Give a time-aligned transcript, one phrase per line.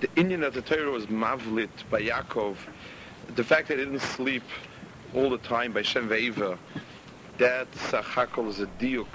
[0.00, 2.56] the Inyan of the Torah was mavlit by Yaakov.
[3.34, 4.42] The fact that he didn't sleep
[5.14, 9.06] all the time by Shem that Sachakol is a diuk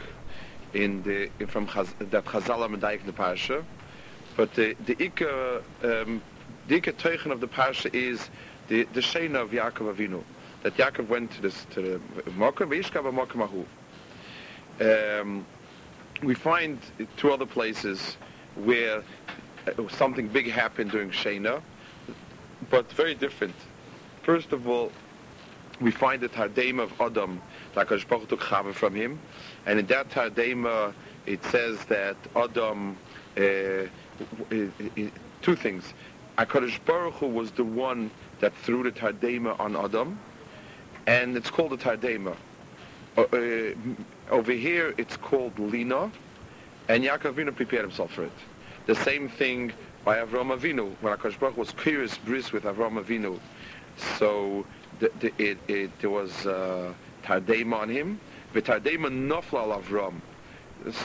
[0.74, 3.64] in the in from Chaz, that Chazal Medayik the Parsha.
[4.38, 6.22] But the the Ika um,
[6.68, 8.30] the Ika of the Parsha is
[8.68, 10.24] the the Shena of Yaakov Avinu.
[10.64, 13.66] That Yaakov went to this to the Mokum Vishkav Mokum
[14.80, 15.46] Um
[16.24, 16.80] We find
[17.18, 18.18] two other places
[18.56, 19.04] where
[19.90, 21.62] something big happened during Shana,
[22.70, 23.56] but very different.
[24.24, 24.92] First of all,
[25.80, 27.42] we find the Tardema of Adam,
[27.76, 29.20] like Baruch took Chava from him,
[29.66, 30.94] and in that Tardema
[31.26, 32.98] it says that Adam,
[33.38, 33.42] uh,
[35.42, 35.94] two things.
[36.38, 40.20] HaKadosh Baruch Hu was the one that threw the Tardema on Adam,
[41.08, 42.36] and it's called the Tardema.
[43.18, 46.12] Uh, uh, over here it's called Lina,
[46.88, 48.32] and Yaakov Avinu prepared himself for it.
[48.88, 53.40] The same thing by Avram Avinu, when Akash Baruch was curious bris with Avram Avinu.
[54.18, 54.66] So
[55.00, 58.20] the, the, it, it, there was uh, Tardema on him,
[58.54, 60.16] but Tardema nofla al Avram.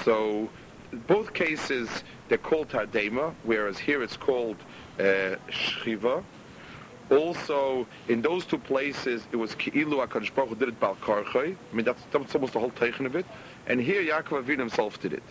[0.05, 0.49] So
[1.07, 1.89] both cases,
[2.29, 4.57] they're called Tardema, whereas here it's called
[4.99, 6.25] uh, Shchiva.
[7.11, 11.55] Also, in those two places, it was Ki'ilu HaKadosh Baruch did it Bal Karchoi.
[11.55, 13.27] I mean, that's, that's almost the whole Teichen of it.
[13.67, 15.23] And here Yaakov Avinu himself did it.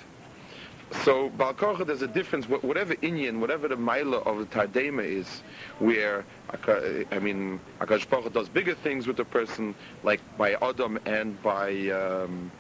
[0.92, 2.48] So Balkorcha, there's a difference.
[2.48, 5.42] Whatever Inyan, whatever the Maila of the Tardema is,
[5.80, 6.26] where
[7.12, 11.90] I mean, Akash Baruch does bigger things with the person, like by Adam and by
[11.90, 12.52] um,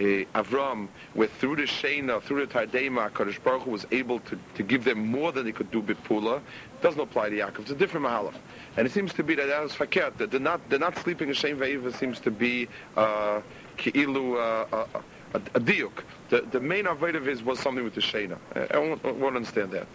[0.00, 4.62] uh, Avram, where through the Shena, through the Tardema, Akash Baruch was able to, to
[4.62, 6.40] give them more than he could do Bipula.
[6.80, 7.60] Doesn't apply to Yaakov.
[7.60, 8.34] It's a different Mahalach.
[8.76, 10.16] And it seems to be that that is fakert.
[10.16, 13.40] That they're not they're not sleeping in Shem Ve'eva seems to be uh.
[13.78, 14.86] Uh, uh,
[15.36, 16.02] a, a diuk.
[16.30, 18.38] The, the main avoid of his was something with the Shena.
[18.54, 19.86] I, uh, I won't, I won't understand that.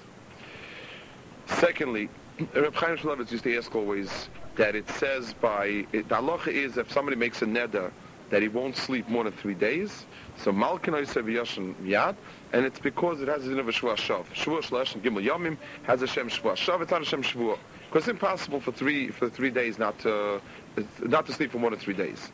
[1.47, 2.09] Secondly,
[2.55, 6.77] Reb Chaim Shmulevitz used to ask always that it says by, it, the halacha is
[6.77, 7.91] if somebody makes a neder
[8.29, 10.05] that he won't sleep more than three days,
[10.37, 12.15] so Malkin Yashin Yad,
[12.53, 14.25] and it's because it has a of a Shvuah Shav.
[14.33, 17.59] Shvuah Shlesh and Gimel Yomim has a Shem Shvuah Shav, it's not a Shem Shvuah.
[17.89, 20.41] Because it's impossible for three, for three days not to,
[21.01, 22.31] not to sleep for more than three days.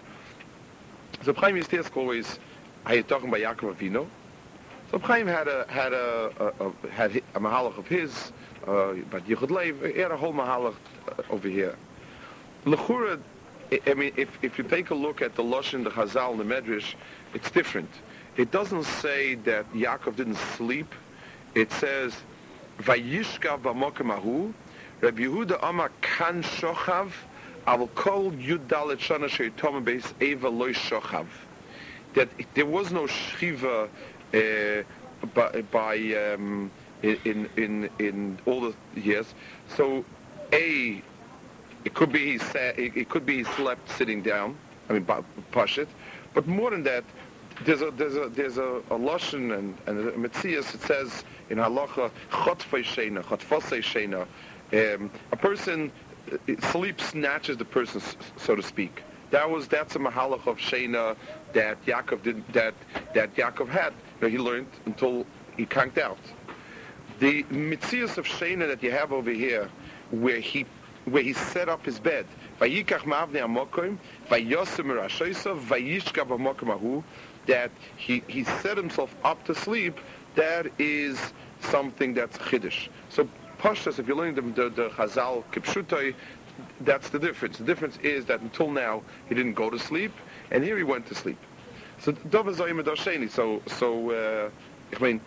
[1.24, 2.38] So Chaim used to ask always,
[2.88, 4.08] are you talking about Yaakov Avinu?
[4.92, 8.32] So Chaim had a had a, a, a had a mahalach of his,
[8.66, 10.76] uh, but Yichud Leiv he had a whole mahalach
[11.10, 11.76] uh, over here.
[12.64, 13.20] Lechura,
[13.86, 16.96] I mean, if if you take a look at the Lashon, the Chazal, the Medrash,
[17.34, 17.90] it's different.
[18.38, 20.96] It doesn't say that Yaakov didn't sleep.
[21.56, 22.16] It says,
[22.80, 24.54] "Vayishkav b'mokem ahu."
[25.02, 27.12] Rabbi Yehuda Amar kan shochav,
[27.68, 31.28] al kol yud dalet shana sheitom beis eva loy shochav
[32.18, 33.90] that there was no shiva
[34.34, 34.84] uh,
[35.36, 36.72] by, by um,
[37.04, 39.36] in in in all the years.
[39.68, 40.06] So,
[40.54, 41.04] a
[41.86, 44.60] it could be he sat, it could be he slept sitting down.
[44.90, 45.06] I mean,
[45.52, 45.88] pashit.
[46.34, 47.06] But more than that,
[47.66, 50.74] there's a there's a there's a, a lashon and and a mitzias.
[50.76, 54.28] It says in halacha chotfei sheina, chotfosei sheina.
[54.74, 55.92] Um, a person
[56.32, 56.38] uh,
[56.72, 58.02] sleep snatches the person,
[58.38, 59.04] so to speak.
[59.32, 61.16] That was that's a mahalach of Shena
[61.54, 62.74] that Yaakov did that
[63.14, 63.94] that Yaakov had.
[64.22, 65.26] You know, he learned until
[65.56, 66.20] he conked out.
[67.20, 69.70] The mitzias of Shana that you have over here,
[70.12, 70.66] where he
[71.06, 72.26] where he set up his bed.
[72.60, 72.70] That
[77.96, 80.00] he, he set himself up to sleep,
[80.36, 82.90] that is something that's chiddush.
[83.10, 83.28] So
[83.60, 86.14] Pashtas, if you're learning the, the, the Chazal Kipshutai,
[86.82, 87.58] that's the difference.
[87.58, 90.12] The difference is that until now he didn't go to sleep,
[90.52, 91.38] and here he went to sleep.
[92.00, 92.14] So
[93.68, 94.50] So uh,
[94.96, 95.22] I mean,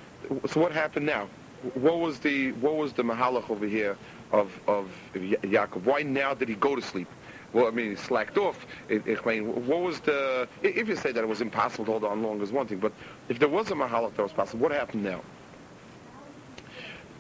[0.47, 1.29] so what happened now?
[1.75, 3.97] What was the what was the mahalach over here
[4.33, 5.83] of of Yaakov?
[5.83, 7.09] Why now did he go to sleep?
[7.53, 8.65] Well, I mean, he slacked off.
[8.89, 10.47] I, mean, what was the?
[10.63, 12.93] If you say that it was impossible to hold on long is one thing, but
[13.29, 15.21] if there was a mahalach that was possible, what happened now?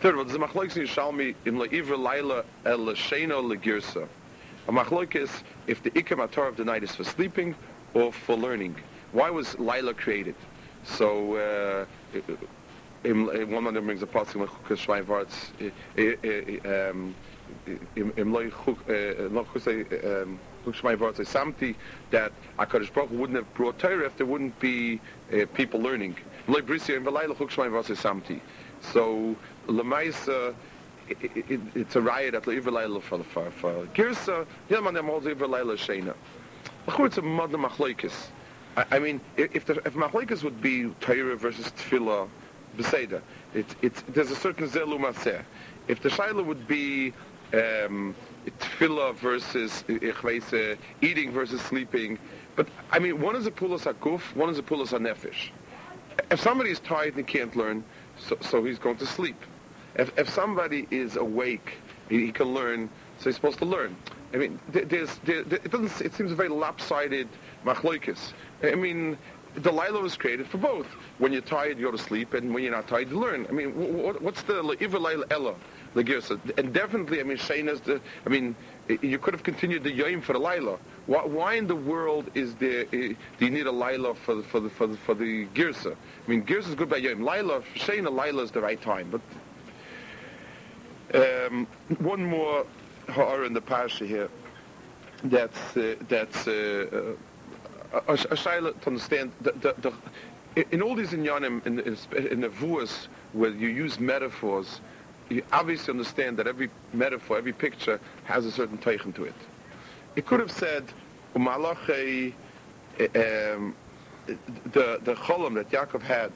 [0.00, 4.08] Third, there's machlokes in Yishalmi in le'ivra laila el l'sheino le'girsa.
[4.69, 7.56] A machlokes if the ikam of the night is for sleeping
[7.94, 8.76] or for learning.
[9.12, 10.34] Why was Laila created?
[10.84, 11.84] So uh,
[13.04, 16.90] in, one of them brings a passage in Chukas Shvayim Varts.
[16.90, 17.14] Um,
[17.96, 21.16] im im loy khuk noch say um Lushmai Vart
[22.10, 25.00] that HaKadosh Baruch wouldn't have brought Torah if there wouldn't be
[25.32, 26.16] uh, people learning.
[26.46, 28.40] Loy Brisia and Velayla Lushmai Vart say something.
[28.81, 29.34] So
[29.66, 30.54] Lemaisa
[31.08, 33.25] it, it, it's a riot at Leila for the
[33.94, 35.76] Girsa Yilman them also Leila.
[36.98, 38.28] It's a mother machlokes.
[38.76, 42.28] I, mean, if the, if would be Torah versus Tefillah,
[42.76, 43.20] Beseda,
[43.52, 45.42] it's it's there's a certain zelu maseh.
[45.88, 47.12] If the shaila would be
[47.52, 48.14] um,
[48.58, 52.19] tefillah versus ich eating versus sleeping,
[52.54, 55.50] but I mean, one is a pulas hakuf, one is a pulas nefesh.
[56.31, 57.84] If somebody is tired and can't learn,
[58.19, 59.40] so, so he's going to sleep.
[59.96, 61.75] If, if somebody is awake,
[62.08, 62.88] he, he, can learn,
[63.19, 63.96] so he's supposed to learn.
[64.32, 66.00] I mean, there's, there, it doesn't.
[66.00, 67.28] It seems a very lopsided
[67.64, 68.32] machloikis.
[68.62, 69.18] I mean,
[69.56, 70.86] the lila was created for both.
[71.18, 73.46] When you're tired, you go to sleep, and when you're not tired, you learn.
[73.48, 74.58] I mean, what, what's the
[75.30, 75.54] ella?
[75.92, 76.38] The girsa.
[76.56, 78.54] And definitely, I mean, Shayna's the, I mean,
[79.02, 80.78] you could have continued the yom for the Laila.
[81.06, 84.60] Why, why, in the world is there, do you need a Laila for the, for
[84.60, 85.96] the, for the, for the Girsa?
[85.96, 87.24] I mean, Girsa is good by yom.
[87.24, 89.10] Laila, Shayna, Laila is the right time.
[89.10, 89.20] But
[91.48, 91.66] um,
[91.98, 92.64] one more
[93.10, 94.28] ha'ara in the Pasha here.
[95.24, 97.14] That's, uh, that's, uh,
[97.92, 99.74] a, a, to understand the, the,
[100.54, 101.96] the, in all these inyanim, in, in,
[102.26, 104.80] in the vuas, where you use metaphors,
[105.28, 109.34] you obviously understand that every metaphor, every picture has a certain teichen to it.
[110.16, 110.92] It could have said,
[111.36, 111.44] um,
[114.72, 116.32] the, the cholam that Yaakov had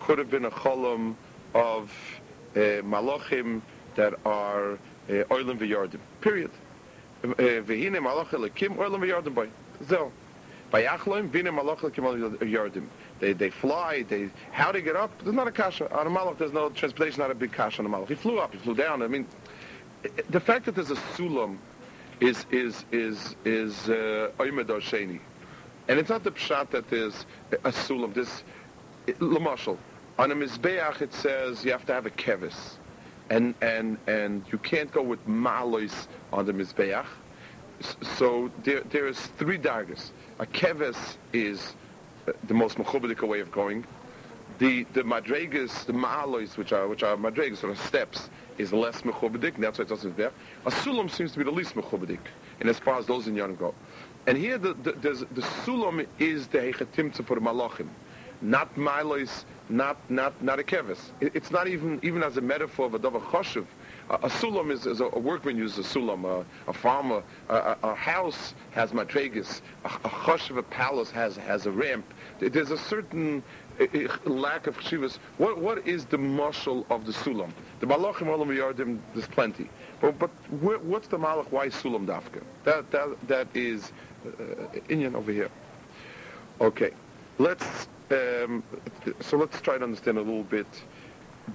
[0.00, 1.14] could have been a cholam
[1.54, 1.92] of
[2.54, 3.60] uh, malachim
[3.96, 4.78] that are
[5.08, 6.50] oilim v'yardim, period.
[7.22, 9.48] Uh, v'hine malach elikim v'yardim by.
[10.82, 12.86] Achloim, malach elikim.
[13.18, 14.02] They, they fly.
[14.02, 15.10] They how they get up?
[15.22, 16.38] There's not a kasha on a malach.
[16.38, 17.20] There's no transportation.
[17.20, 18.08] Not a big kasha on a malach.
[18.08, 18.52] He flew up.
[18.52, 19.02] He flew down.
[19.02, 19.26] I mean,
[20.30, 21.58] the fact that there's a sulam
[22.20, 25.18] is is is is oimed uh,
[25.88, 28.14] and it's not the pshat that there's a sulam.
[28.14, 28.42] This
[29.18, 29.76] lamashal
[30.18, 32.76] on a mizbeach it says you have to have a kevis,
[33.30, 37.06] and and and you can't go with malos on the mizbeach.
[38.16, 40.12] So there there is three daggers.
[40.38, 41.74] A kevis is
[42.26, 43.86] uh, the most mechubadik way of going.
[44.58, 48.28] The the madregas, the ma'alois, which are which are madregas, or steps,
[48.58, 50.32] is less mechubadik, that's why it doesn't there.
[50.66, 52.18] A sulam seems to be the least mechubadik,
[52.58, 53.74] and as far as those in Yan go.
[54.26, 57.88] And here the the, the sulam is the hechatimtza for malachim,
[58.42, 60.98] not ma'alois, not not not a kevis.
[61.20, 63.66] It's not even even as a metaphor of a davar choshev.
[64.10, 66.24] A, a sulam is, is a, a, workman uses a sulam.
[66.24, 69.60] A, a farmer, a, house has matragus.
[69.84, 72.04] A, a chosh of a palace has has a ramp.
[72.40, 73.42] There's a certain
[73.80, 73.86] uh,
[74.24, 75.18] lack of chivas.
[75.38, 77.52] What what is the marshal of the sulam?
[77.80, 78.98] The malachim olam yardim.
[79.14, 79.70] There's plenty.
[80.00, 81.50] But but what's the malach?
[81.50, 82.42] Why sulam dafka?
[82.64, 83.92] That that that is
[84.26, 84.30] uh,
[84.88, 85.50] Inyan over here.
[86.60, 86.90] Okay,
[87.38, 87.88] let's.
[88.10, 88.64] Um,
[89.20, 90.66] so let's try to understand a little bit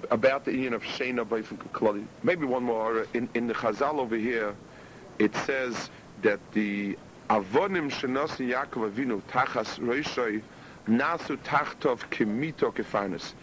[0.09, 2.05] about the union of Shena by Klali.
[2.23, 3.05] Maybe one more.
[3.13, 4.55] In, in the Chazal over here,
[5.19, 5.89] it says
[6.21, 6.97] that the
[7.29, 10.41] Avonim Shenos Yaakov Avinu Tachas Reishoi
[10.87, 13.33] Nasu Tachtov Kimito Kefanis.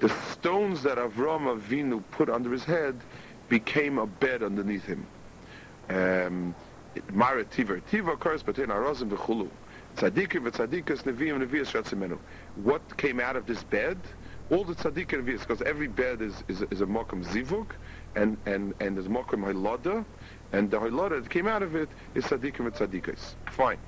[0.00, 3.00] The stones that Avram Avinu put under his head
[3.48, 5.06] became a bed underneath him.
[5.88, 6.54] Um,
[6.94, 7.24] between
[8.68, 9.48] Arozim V'chulu.
[9.96, 12.18] Tzadikim v'tzadikas neviim nevias shatzimenu.
[12.54, 13.98] What came out of this bed?
[14.50, 17.70] all the tzaddik and because every bed is, is, is a mokum zivug,
[18.16, 20.04] and, and, and there's mokum hilada,
[20.52, 23.36] and the hilada that came out of it is tzaddikim and tzaddikas.
[23.50, 23.78] Fine.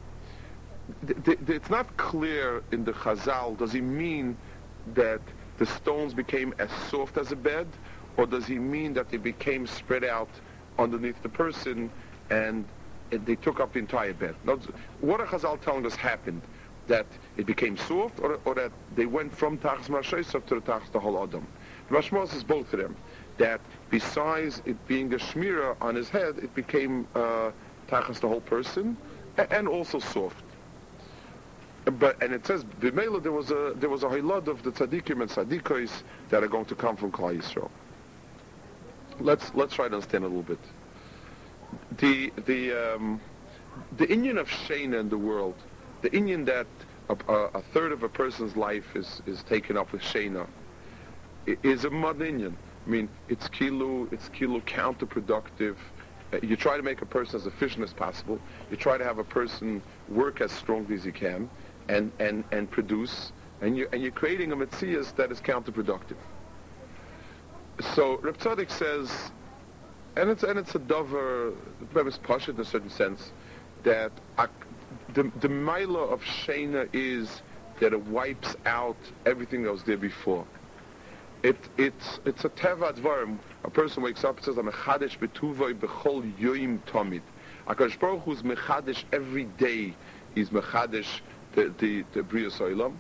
[1.03, 4.37] The, the, it's not clear in the Chazal, does he mean
[4.95, 5.21] that
[5.59, 7.67] the stones became as soft as a bed,
[8.17, 10.31] or does he mean that they became spread out
[10.79, 11.91] underneath the person
[12.31, 12.65] and
[13.19, 14.35] they took up the entire bed?
[14.45, 14.59] Now,
[15.01, 16.43] what are Chazal telling us happened?
[16.89, 20.91] that it became soft or, or that they went from Tachas Mashaisav to the Tachas
[20.93, 21.47] the whole Adam.
[21.91, 22.97] Mashmos is both of them.
[23.39, 27.51] That besides it being a shmira on his head, it became uh,
[27.89, 28.97] Tachas the whole person
[29.51, 30.45] and also soft.
[31.85, 35.21] But and it says b'meila there was a there was a hilad of the tzaddikim
[35.23, 37.71] and tzaddikos that are going to come from Klal Yisrael.
[39.19, 40.61] Let's let's try to understand a little bit.
[41.99, 43.21] The the um,
[43.97, 45.55] the Inyan of Shana in the world
[46.03, 46.67] the Inyan that
[47.09, 50.47] a, a, third of a person's life is, is taken up with Shena
[51.47, 52.55] is a mud Inyan.
[52.87, 55.77] I mean, it's kilo, it's kilo counterproductive.
[56.33, 58.39] Uh, you try to make a person as efficient as possible.
[58.71, 61.49] You try to have a person work as strongly as you can
[61.89, 63.33] and, and, and produce.
[63.61, 66.17] And, you, and you're creating a Metzias that is counterproductive.
[67.95, 69.31] So Reb Tzadok says,
[70.17, 71.53] and it's and it's a dover,
[71.95, 73.33] it's posh in a certain sense,
[73.83, 74.13] that
[75.15, 77.43] the the mila of Shana is
[77.81, 80.47] that it wipes out everything that was there before.
[81.43, 83.39] It it's it's a teva dvarim.
[83.65, 87.23] A person wakes up and says, "I'm a mechadish betuvoi bechol yoim tomid."
[87.67, 89.95] Akadosh Baruch Hu's mechadish every day.
[90.35, 91.21] He's mechadish
[91.55, 92.95] the the the soilam.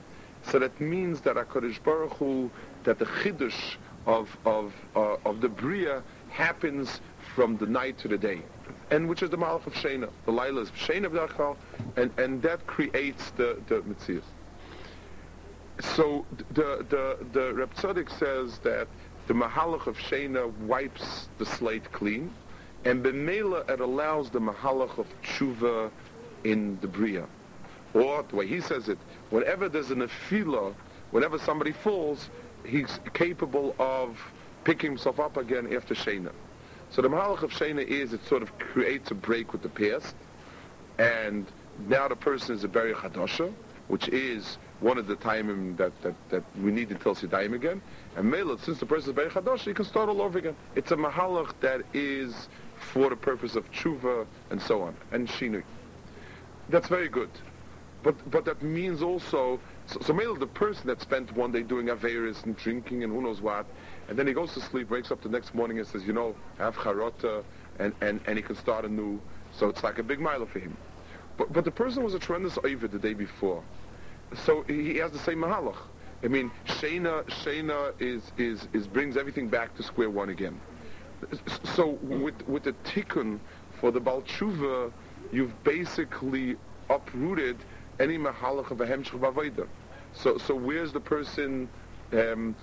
[0.44, 2.50] So that means that Akadosh Baruch Hu,
[2.84, 3.76] that the chiddush
[4.06, 6.02] of of uh, of the bria
[6.32, 7.00] happens
[7.34, 8.42] from the night to the day,
[8.90, 10.08] and which is the malach of Shena.
[10.24, 11.56] The Laila is Shena B'dachal,
[11.96, 14.22] and and that creates the the mitzvahs.
[15.80, 18.88] So the the the Reb Tzadok says that
[19.26, 22.32] the mahalach of Shena wipes the slate clean,
[22.84, 25.90] and b'meila it allows the mahalach of tshuva
[26.44, 27.26] in the bria.
[27.94, 28.98] Or the way he says it,
[29.30, 30.74] whenever there's an afila,
[31.10, 32.30] whenever somebody falls,
[32.64, 34.18] he's capable of
[34.64, 36.32] picking himself up again after Shana.
[36.90, 40.14] So the Mahalach of Shana is it sort of creates a break with the past,
[40.98, 41.46] and
[41.88, 43.52] now the person is a Beri Chadosha,
[43.88, 47.80] which is one of the time that, that, that we need until Siddayim again.
[48.16, 50.56] And Mela, since the person is Beri Chadosha, he can start all over again.
[50.74, 52.48] It's a Mahalach that is
[52.92, 55.62] for the purpose of tshuva and so on, and Shinui.
[56.68, 57.30] That's very good.
[58.02, 62.44] But but that means also so, so the person that spent one day doing Averis
[62.44, 63.66] and drinking and who knows what,
[64.08, 66.34] and then he goes to sleep, wakes up the next morning and says, you know,
[66.58, 67.44] I have charota,
[67.78, 69.20] and, and, and he can start anew.
[69.52, 70.76] So it's like a big mile for him.
[71.36, 73.62] But but the person was a tremendous over the day before.
[74.44, 75.76] So he has the same mahalach.
[76.22, 80.60] I mean, Shena, Shena is, is, is brings everything back to square one again.
[81.74, 83.40] So with, with the tikkun
[83.80, 84.92] for the Balchuva,
[85.32, 86.56] you've basically
[86.90, 87.56] uprooted
[88.02, 89.68] any mahalach of a hemshch of
[90.12, 91.68] So, so where's the person,
[92.12, 92.56] um,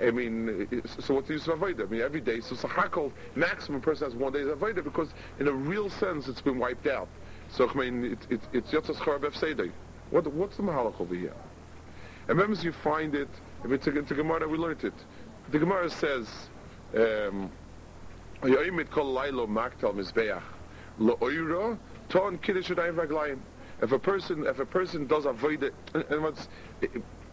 [0.00, 1.86] I mean, so what's the use of avodah?
[1.86, 5.52] I mean, every day, so sachakol, maximum person has one day's avodah because in a
[5.52, 7.08] real sense it's been wiped out.
[7.52, 9.70] So, I mean, it, it, it's yotzas charabev seidei.
[10.10, 11.34] What, what's the mahalach over here?
[12.28, 13.28] And remember, you find it,
[13.64, 14.94] it's a, it's a Gemara, we learned it.
[15.52, 16.28] The Gemara says,
[16.96, 17.50] um,
[18.40, 20.42] kol lailo maktal mizbeach,
[20.98, 21.78] lo oiro,
[22.08, 23.38] ton kiddush raglayim
[23.82, 25.74] if a person if a person does avoid it,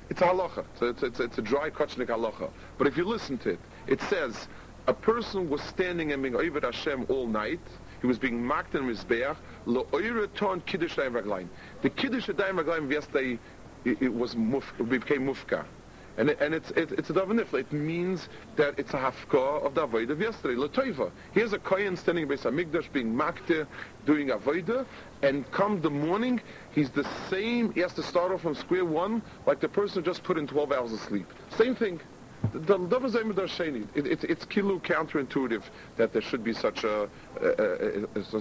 [0.10, 0.66] it's halacha.
[0.80, 2.50] So it's, it's, it's a dry kachnik halacha.
[2.77, 4.48] But if you listen to it, it says
[4.88, 7.60] a person was standing and being Oived Hashem all night.
[8.01, 9.36] He was being marked in Mizbeach.
[9.66, 11.50] Lo oire ton kiddush raglaim.
[11.82, 13.39] The kiddush raglaim yesterday
[13.86, 15.66] it, it was muf, it became mufka.
[16.17, 17.59] And, it, and it's, it, it's a davenifla.
[17.59, 20.55] It means that it's a hafka of the avodah of yesterday.
[20.55, 21.12] Latoiva.
[21.31, 23.67] Here's a kohen standing by Samigdash being makte,
[24.05, 24.86] doing avodah,
[25.21, 27.71] and come the morning, he's the same.
[27.74, 30.47] He has to start off from square one, like the person who just put in
[30.47, 31.27] 12 hours of sleep.
[31.55, 32.00] Same thing.
[32.53, 32.75] The
[33.95, 35.63] it, it, it's kilu counterintuitive
[35.97, 37.09] that there should be such a,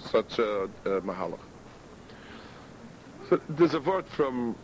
[0.01, 1.41] such a, mahalach.
[3.29, 4.55] So there's a word from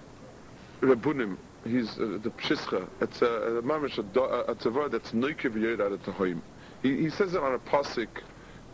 [0.81, 2.89] Rabunim he's uh, the pshischa.
[3.01, 6.41] It's a, a mamish, a, word that's noikev yod at the
[6.83, 8.09] He, he says it on a pasuk,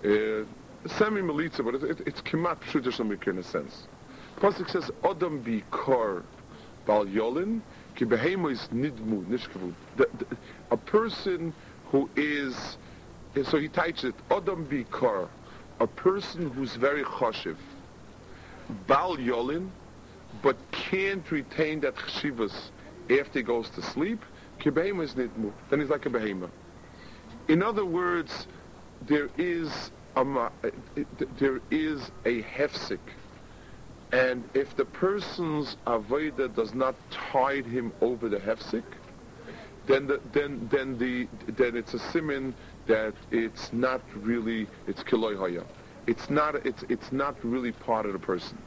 [0.05, 0.45] uh,
[0.87, 3.87] semi melitza, but it, it, it's kemat pshutish in a sense.
[4.39, 6.23] Pasuk says, Odom bi kor
[6.87, 7.61] bal yolin,
[7.97, 9.75] ki is nidmu nishkavu.
[10.71, 11.53] A person
[11.87, 12.77] who is,
[13.45, 15.29] so he types it, Odom bi kor,
[15.81, 17.57] a person who's very choshev,
[18.87, 19.69] bal yolin,
[20.43, 22.71] but can't retain that chshivas
[23.11, 24.25] after he goes to sleep,
[24.61, 25.53] kibehema is nidmu.
[25.71, 26.51] Then he's like a behema.
[27.49, 28.47] In other words,
[29.07, 30.51] there is a,
[31.39, 32.99] there is a hefsik.
[34.13, 38.85] And if the person's avodah does not tide him over the hefsik,
[39.87, 42.55] then the, then then the then it's a simin
[42.87, 45.65] that it's not really it's kiloi haya.
[46.07, 48.59] It's not it's it's not really part of the person.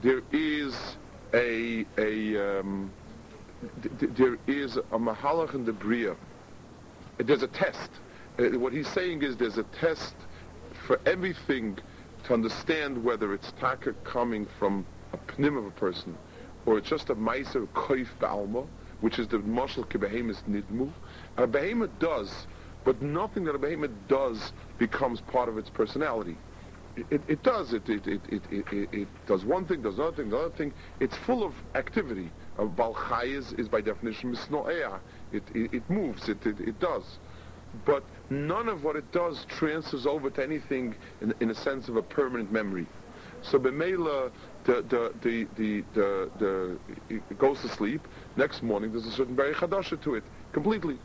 [0.00, 0.96] There is
[1.34, 2.92] a a um,
[3.82, 6.14] th- there is a mahalach in the bria.
[7.18, 7.90] There's a test.
[8.38, 10.14] Uh, what he's saying is there's a test
[10.86, 11.78] for everything
[12.24, 16.16] to understand whether it's taka coming from a pnim of a person
[16.66, 18.66] or it's just a meiser koif ba'alma,
[19.00, 20.92] which is the marshal kebehemis nidmu.
[21.38, 22.46] A behemoth does,
[22.84, 26.36] but nothing that a behemoth does becomes part of its personality
[27.10, 27.72] it, it does.
[27.72, 30.72] It, it, it, it, it, it, does one thing, does another thing, another thing.
[31.00, 32.30] It's full of activity.
[32.58, 34.98] A balchai is, is by definition misnoea.
[35.32, 37.04] It, it, it moves, it, it, it does.
[37.84, 41.96] But none of what it does transfers over to anything in, in a sense of
[41.96, 42.86] a permanent memory.
[43.42, 44.30] So Bemela,
[44.64, 46.78] the, the, the, the, the,
[47.08, 48.06] the, goes to sleep.
[48.36, 50.98] Next morning, there's a certain very chadasha to it, completely.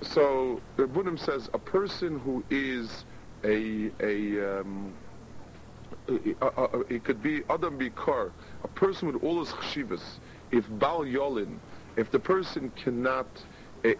[0.00, 3.04] so the Buddhism says a person who is
[3.44, 4.92] a a um,
[6.08, 8.30] it, could be Adam Bikar,
[8.62, 10.02] a person with all his chshivas.
[10.50, 11.58] If Bal Yolin,
[11.96, 13.26] if the person cannot
[13.84, 13.90] uh,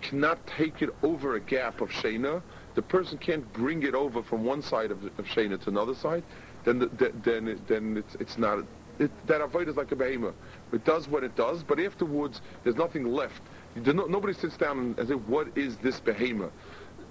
[0.00, 2.42] cannot take it over a gap of Shena,
[2.74, 6.24] the person can't bring it over from one side of, of Shena to another side,
[6.64, 8.64] then the, the, then then it's it's not
[8.98, 10.34] it, that avoid is like a behemoth.
[10.72, 13.42] It does what it does, but afterwards there's nothing left.
[13.74, 16.52] No, nobody sits down and says, "What is this behemoth?"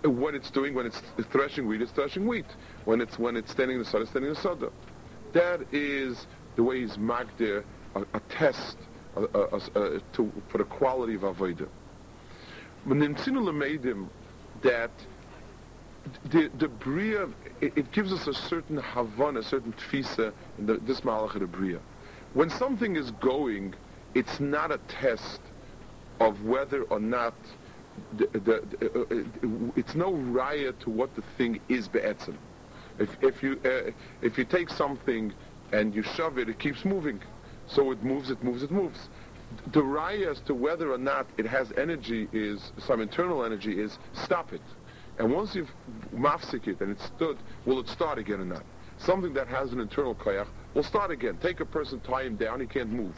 [0.04, 2.46] What it's doing when it's threshing wheat, it's threshing wheat.
[2.86, 4.60] When it's when it's standing in the sun, it's standing in the sun.
[5.34, 7.64] That is the way he's marked there,
[7.96, 8.78] a, a test
[9.16, 11.68] a, a, to, for the quality of avodah.
[12.88, 14.10] Menimtzinu made him
[14.64, 14.92] that
[16.32, 17.28] the, the Bria,
[17.60, 21.42] it, it, gives us a certain Havan, a certain Tfisa in the, this Malach of
[21.42, 21.80] the Bria.
[22.34, 23.76] When something is going,
[24.16, 25.42] it's not a test
[26.20, 27.36] of whether or not
[28.18, 32.38] the, the, uh, uh, it's no raya to what the thing is be'etzim.
[33.00, 35.34] If, if, you, uh, if you take something
[35.72, 37.22] and you shove it, it keeps moving.
[37.68, 39.10] So it moves, it moves, it moves.
[39.74, 43.98] The raya as to whether or not it has energy is, some internal energy is,
[44.14, 44.62] stop it.
[45.20, 45.72] And once you've
[46.16, 48.64] mafsik it and it's stood, will it start again or not?
[48.98, 51.38] Something that has an internal koyach will start again.
[51.42, 53.16] Take a person, tie him down, he can't move.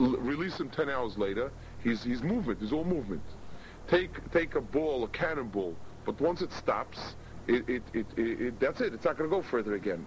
[0.00, 1.50] L- release him 10 hours later,
[1.82, 3.22] he's, he's movement, he's all movement.
[3.88, 6.98] Take, take a ball, a cannonball, but once it stops,
[7.46, 8.92] it, it, it, it that's it.
[8.92, 10.06] It's not going to go further again.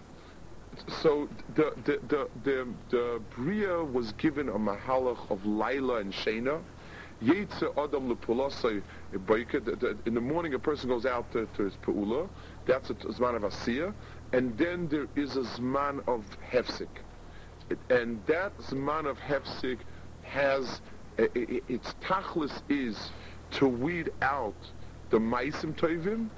[1.01, 6.61] So the, the, the, the, the Bria was given a mahalach of Laila and Shena,
[7.77, 8.17] Adam
[10.05, 12.27] In the morning, a person goes out to, to his peula.
[12.65, 13.93] That's a zman of asiyah,
[14.33, 16.87] and then there is a zman of hefsik,
[17.89, 19.79] and that zman of hefsik
[20.23, 20.81] has
[21.17, 23.11] its tachlis is
[23.51, 24.55] to weed out
[25.09, 26.29] the maisim toivim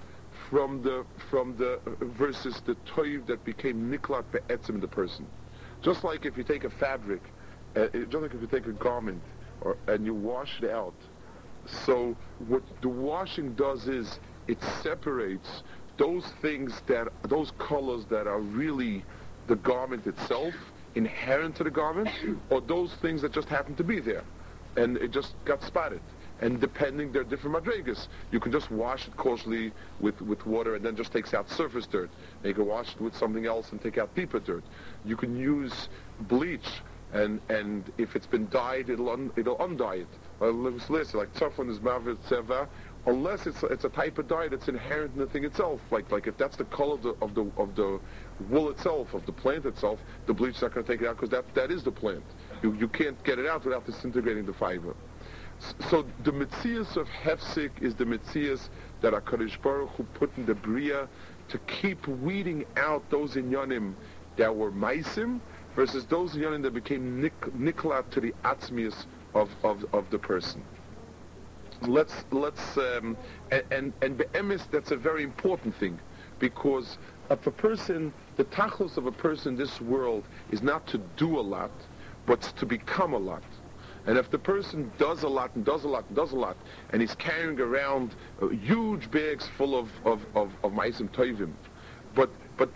[0.49, 1.79] from the from the
[2.17, 5.25] versus the toiv that became niklat be'etzim the person.
[5.81, 7.21] Just like if you take a fabric,
[7.75, 9.21] uh, just like if you take a garment
[9.61, 10.93] or, and you wash it out.
[11.85, 12.15] So
[12.47, 15.63] what the washing does is it separates
[15.97, 19.05] those things that, those colors that are really
[19.47, 20.53] the garment itself,
[20.95, 22.09] inherent to the garment,
[22.49, 24.23] or those things that just happen to be there.
[24.75, 26.01] And it just got spotted.
[26.41, 28.07] And depending, there are different madrigas.
[28.31, 31.87] You can just wash it cautiously with, with water and then just takes out surface
[31.87, 32.09] dirt.
[32.41, 34.63] And you can wash it with something else and take out deeper dirt.
[35.05, 35.89] You can use
[36.21, 36.67] bleach
[37.13, 40.07] and and if it's been dyed, it'll un, it'll undye it.
[40.41, 42.67] Like tzafon is mavid seva,
[43.05, 45.79] unless it's it's a type of dye that's inherent in the thing itself.
[45.91, 47.99] Like like if that's the color of the of the, of the
[48.49, 51.15] wool itself, of the plant itself, the bleach is not going to take it out
[51.15, 52.23] because that that is the plant.
[52.63, 54.95] You you can't get it out without disintegrating the fiber.
[55.89, 58.69] So the mitzias of hefsik is the mitzias
[59.01, 61.07] that Hakadosh Baruch Hu put in the bria
[61.49, 63.93] to keep weeding out those inyanim
[64.37, 65.39] that were meisim
[65.75, 70.63] versus those young that became nik- nikla to the atzmius of, of, of the person.
[71.81, 73.17] Let's let's um,
[73.51, 75.99] and and, and be'emis, that's a very important thing
[76.39, 76.97] because
[77.29, 81.39] of a person, the tachlos of a person in this world is not to do
[81.39, 81.71] a lot,
[82.25, 83.43] but to become a lot.
[84.05, 86.57] And if the person does a lot and does a lot and does a lot,
[86.91, 91.53] and he's carrying around uh, huge bags full of of of, of maisim toivim,
[92.13, 92.69] but but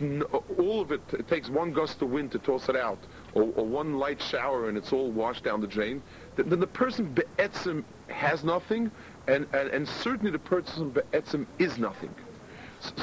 [0.58, 2.98] all of it, it takes one gust of wind to toss it out,
[3.34, 6.02] or, or one light shower and it's all washed down the drain,
[6.36, 8.90] then, then the person be'etzim has nothing,
[9.28, 12.10] and, and, and certainly the person be'etzim is nothing.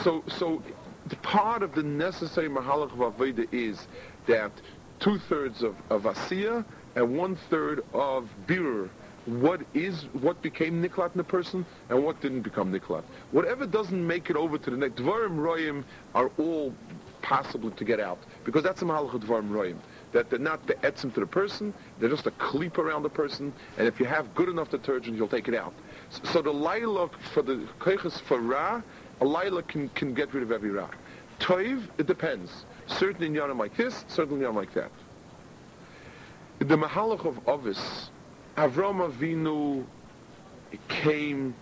[0.03, 0.63] So, so
[1.07, 3.87] the part of the necessary mahalach of is
[4.27, 4.51] that
[4.99, 6.65] two-thirds of, of Asiya
[6.97, 8.89] and one-third of Birur
[9.27, 13.03] what is what became niklat in the person and what didn't become niklat.
[13.31, 16.75] Whatever doesn't make it over to the next dvarim royim are all
[17.23, 19.77] possible to get out because that's a malach dvarim royim.
[20.13, 23.53] That they're not the etzim to the person, they're just a kleep around the person,
[23.79, 25.73] and if you have good enough detergent, you'll take it out.
[26.33, 28.83] So, the laila for the koiches for ra,
[29.21, 30.89] a laila can, can get rid of every ra.
[31.41, 32.67] Toiv, it depends.
[32.87, 34.91] Certain in yanim like this, certain in yanim like that.
[36.61, 38.11] The mahalach of Ovis,
[38.57, 39.85] Avram Avinu
[40.88, 41.55] came,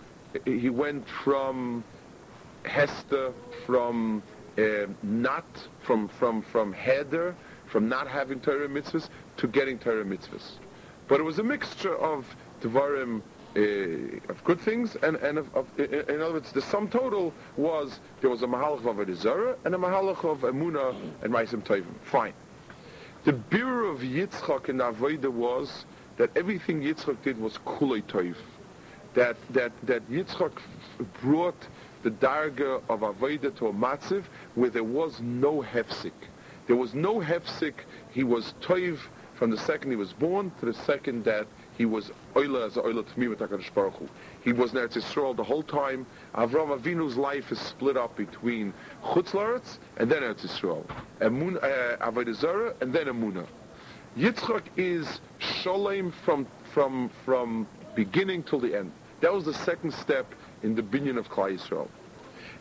[0.45, 1.83] he went from
[2.63, 3.33] Hester,
[3.65, 4.21] from
[4.57, 4.61] uh,
[5.01, 5.45] not,
[5.81, 10.57] from, from, from Heder, from not having Torah mitzvahs to getting Torah mitzvahs.
[11.07, 12.25] But it was a mixture of
[12.61, 13.21] Devarim,
[13.55, 17.99] uh, of good things, and, and of, of, in other words, the sum total was
[18.21, 21.85] there was a Mahalach of Avodah and a Mahalach of Emuna and Maisim Tovim.
[22.03, 22.33] Fine.
[23.23, 25.85] The Bureau of Yitzchak in Avodah was
[26.17, 28.35] that everything Yitzchak did was kulei toiv.
[29.13, 30.57] that that that Yitzchak
[31.21, 31.69] brought
[32.01, 36.11] the darga of Avodah to a matziv where there was no hefsik.
[36.67, 37.85] There was no hefsik.
[38.09, 38.99] He was toiv
[39.33, 43.05] from the second he was born to the second that he was oila as oila
[43.29, 44.07] with HaKadosh Baruch Hu.
[44.43, 46.05] He was in Eretz Yisrael the whole time.
[46.35, 50.85] Avram Avinu's life is split up between Chutz Laretz and then Eretz Yisrael.
[51.19, 53.47] Emun, uh, Avodah and then Emunah.
[54.17, 58.91] Yitzchak is Sholem from, from, from beginning till the end.
[59.21, 61.89] That was the second step in the binyan of Klal Yisrael.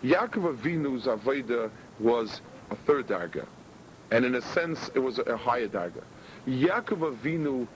[0.03, 1.71] Yaakov Avinu's Avodah
[2.01, 3.47] was a third darga.
[4.11, 6.03] And in a sense, it was a higher darga.
[6.47, 7.69] Yaakov Avinu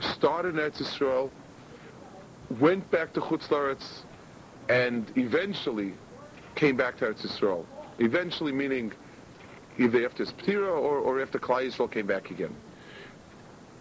[0.00, 1.30] started in Eretz Yisrael,
[2.60, 4.02] went back to Chutz
[4.68, 5.94] and eventually
[6.54, 7.64] came back to Eretz Yisrael.
[7.98, 8.92] Eventually meaning
[9.78, 12.54] either after his Ptira or, or after Klal Yisrael came back again.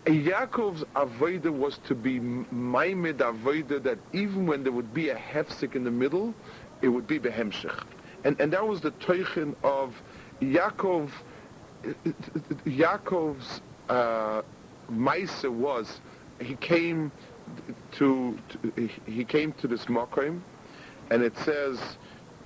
[0.06, 5.76] Yaakov's Avodah was to be Maimid Avodah that even when there would be a hefsik
[5.76, 6.34] in the middle,
[6.82, 7.84] it would be Behemshech.
[8.26, 9.94] And, and that was the Teuchen of
[10.42, 11.10] Yaakov,
[12.66, 14.42] Yaakov's uh,
[14.92, 16.00] Maisa was,
[16.40, 17.12] he came
[17.94, 18.38] to,
[18.76, 20.42] to, he came to this Makim,
[21.12, 21.80] and it says,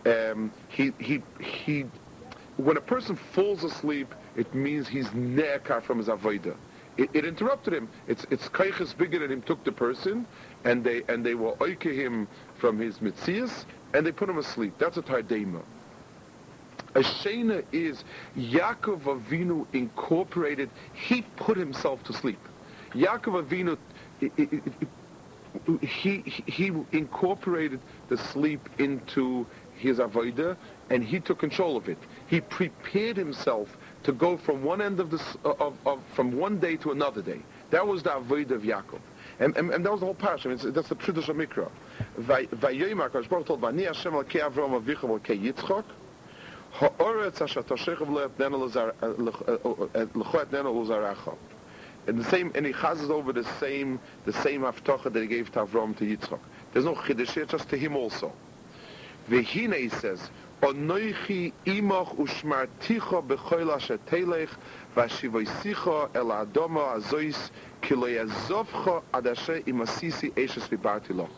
[0.05, 1.85] um, he, he, he,
[2.57, 6.55] when a person falls asleep, it means he's ne'akar from his Avodah
[6.97, 7.89] it, it, interrupted him.
[8.07, 10.25] It's it's kaiches bigger than him took the person,
[10.65, 14.73] and they and they will oike him from his mitzias, and they put him asleep.
[14.79, 15.61] That's a tardema.
[16.97, 18.03] A shena is
[18.35, 20.67] Yaakov Avinu incorporated.
[20.93, 22.39] He put himself to sleep.
[22.93, 23.77] Yaakov Avinu.
[25.81, 29.45] He he incorporated the sleep into
[29.77, 30.57] his avodah,
[30.89, 31.99] and he took control of it.
[32.25, 36.77] He prepared himself to go from one end of the of, of from one day
[36.77, 37.41] to another day.
[37.69, 39.01] That was the avodah of Yaakov.
[39.39, 40.49] And, and, and, that was the whole parasha.
[40.49, 41.69] I mean, that's the Pshudosh Mikra.
[42.19, 45.85] Vayoyim HaKadosh Baruch told Vani Hashem Alkei Avram Avicha Alkei Yitzchak
[46.79, 47.31] Uh, uh, uh,
[52.07, 55.51] and the same, and he chazes over the same, the same haftacha that he gave
[55.51, 56.39] to Avram to Yitzchak.
[56.71, 58.31] There's no chiddush here, just to him also.
[59.27, 60.29] Vehine he says,
[60.61, 61.51] Onoichi
[63.73, 64.49] asher telech
[64.95, 67.49] v'ashivoisicha el adoma azois
[69.65, 71.29] imasisi eshes.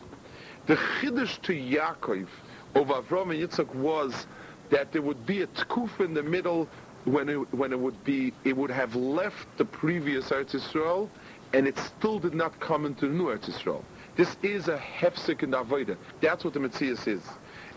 [0.66, 2.28] The chiddush to Yaakov
[2.76, 4.28] of Avram and Yitzchak was
[4.70, 6.68] that there would be a tkuf in the middle
[7.06, 11.10] when it, when it would be, it would have left the previous Eretz Yisrael
[11.54, 13.84] and it still did not come into the new Eretz Yisrael.
[14.16, 15.98] This is a hefsek in the Avodah.
[16.22, 17.24] That's what the Metzias is.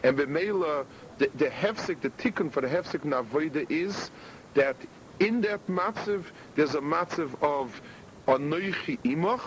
[0.02, 0.84] And B'meila,
[1.18, 4.10] the, the hefsek, the tikkun for the hefsek navoida is
[4.54, 4.76] that
[5.20, 6.24] in that matziv,
[6.56, 7.80] there's a matziv of
[8.26, 9.40] anoichi imach,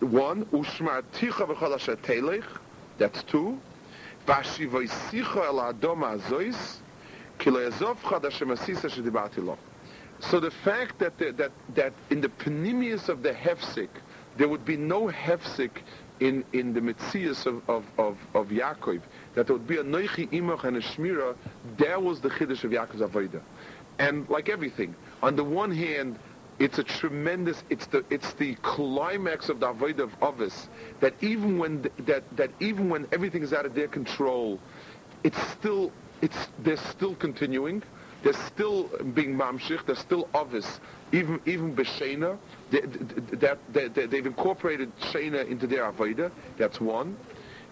[0.00, 2.42] one, ushmar ticha v'chol asher
[2.98, 3.60] that's two,
[10.20, 13.88] So the fact that, the, that, that in the panimius of the hefsek,
[14.36, 15.70] there would be no hefsek
[16.20, 19.00] in, in the mitzias of, of, of, of Yaakov,
[19.34, 21.34] that there would be a noichi imach and a shmira,
[21.78, 23.40] that was the chiddush of Yaakov's avodah.
[23.98, 26.18] And like everything, on the one hand,
[26.62, 30.68] it's a tremendous, it's the, it's the climax of the avodah of Ovis,
[31.00, 34.60] that even when, that, that even when everything is out of their control,
[35.24, 37.82] it's still, it's, they're still continuing,
[38.22, 40.78] they're still being mamshich, they're still Ovis,
[41.10, 42.38] even, even b'shena,
[42.70, 42.80] they,
[43.38, 47.16] that, they, they've incorporated shena into their avodah, that's one.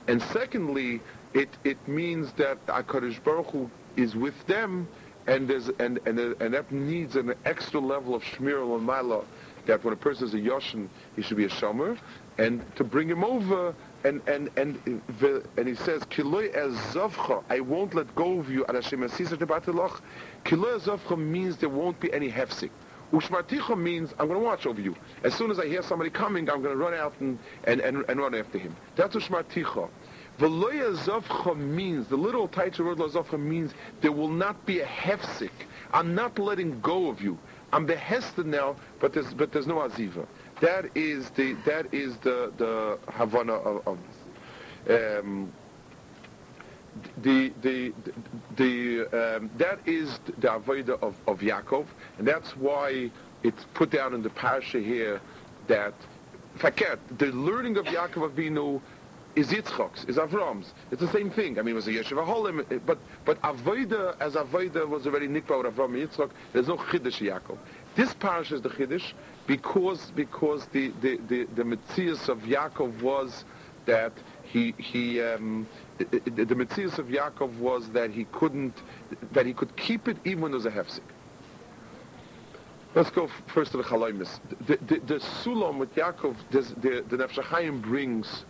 [0.08, 1.00] And secondly,
[1.32, 4.88] it, it means that HaKadosh Baruch Hu is with them,
[5.30, 9.24] and, there's, and, and, and that needs an extra level of shmir l'mayla,
[9.66, 11.96] that when a person is a yoshin, he should be a shomer,
[12.38, 17.94] and to bring him over, and and and and he says, "Kiloi ezavcha, I won't
[17.94, 20.10] let go of you." Hashem Kiloi
[20.44, 22.70] ezavcha means there won't be any hefsik.
[23.12, 24.94] Ushmarticha means I'm going to watch over you.
[25.24, 28.04] As soon as I hear somebody coming, I'm going to run out and, and, and,
[28.08, 28.76] and run after him.
[28.94, 29.88] That's ushmarticha.
[30.40, 35.50] Veloya means, the little Taitra word Zavcha means there will not be a hefsik.
[35.92, 37.38] I'm not letting go of you.
[37.72, 40.26] I'm behested now, but there's, but there's no aziva.
[40.60, 43.98] That is the, that is the, the Havana of, of
[44.86, 45.20] this.
[45.20, 45.52] Um,
[47.22, 47.92] the, the,
[48.56, 51.86] the, um, that is the Avodah of, of Yaakov,
[52.18, 53.10] and that's why
[53.42, 55.20] it's put down in the parasha here
[55.68, 55.94] that,
[56.58, 58.80] the learning of Yaakov Avinu
[59.36, 60.74] is Yitzchok's, is Avram's.
[60.90, 61.58] It's the same thing.
[61.58, 65.62] I mean, it was a Yeshiva Holim, but but Avoida as Avoida was already Nikba
[65.62, 66.30] with Avram Yitzchok.
[66.52, 67.58] There's no Chiddush Yaakov.
[67.94, 69.12] This parish is the Chiddush
[69.46, 73.44] because because the the the, the Metzias of Yaakov was
[73.86, 74.12] that
[74.42, 75.66] he he um,
[75.98, 78.76] the, the, the Metzias of Yaakov was that he couldn't
[79.32, 81.00] that he could keep it even when there was a hefsek.
[82.94, 84.40] Let's go first to the Chaloimis.
[84.66, 88.44] The, the, the Sulam with Yaakov, there's- the, the Nefesh brings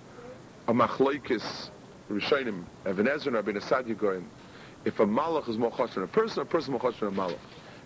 [0.70, 1.70] a machloikis,
[2.10, 4.28] Rishonim, Even Ezra and Rabbeinu Sadia going,
[4.84, 7.12] if a malach is more chosh than a person, a person more chosh than a
[7.12, 7.38] malach.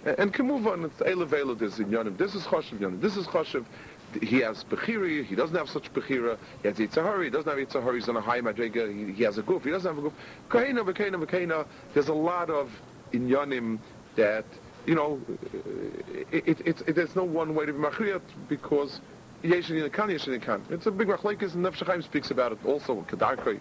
[0.05, 3.17] And, and can move on, it's Eile Vela, there's Yonim, this is choshev Yonim, this
[3.17, 3.65] is choshev,
[4.23, 7.95] he has Bechiri, he doesn't have such Bechira, he has Yitzhahari, he doesn't have Yitzhahari,
[7.95, 10.13] he's on a high Madrega, he, he has a goof, he doesn't have a goof.
[10.51, 12.71] Kahina, Bekena, Bekena, there's a lot of
[13.13, 13.79] in Yonim
[14.17, 14.45] that,
[14.85, 15.21] you know,
[16.31, 19.01] it, it, it, it, there's no one way to be Machriyat because
[19.47, 23.61] It's a big machlekes, and Nefesh speaks about it also, Kedarkoi.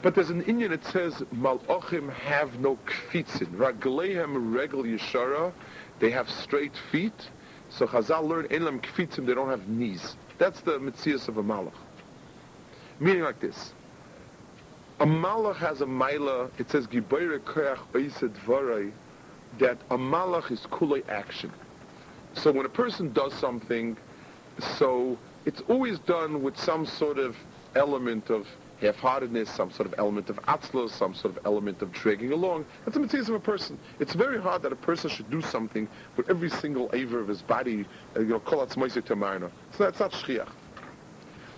[0.00, 3.48] But there's an Inyan that says Malachim have no kfitzin.
[3.56, 5.52] Ragleihem regel yeshara.
[5.98, 7.30] They have straight feet.
[7.68, 9.26] So Chazal learn Elam kfitzim.
[9.26, 10.16] They don't have knees.
[10.38, 11.74] That's the mitzias of a malach.
[13.00, 13.74] Meaning like this.
[15.00, 16.48] A malach has a maila.
[16.58, 18.92] It says Gibayre koyach.
[19.58, 21.52] That a malach is kulei action.
[22.34, 23.96] So when a person does something,
[24.78, 27.36] so it's always done with some sort of
[27.74, 28.46] element of
[28.80, 32.64] half-heartedness, some sort of element of atzlos, some sort of element of dragging along.
[32.84, 33.78] That's a mitzvah of a person.
[33.98, 37.42] It's very hard that a person should do something with every single aver of his
[37.42, 37.84] body,
[38.16, 39.50] uh, you know, kol atzmoisik tamarna.
[39.72, 40.48] So that's not shchiach.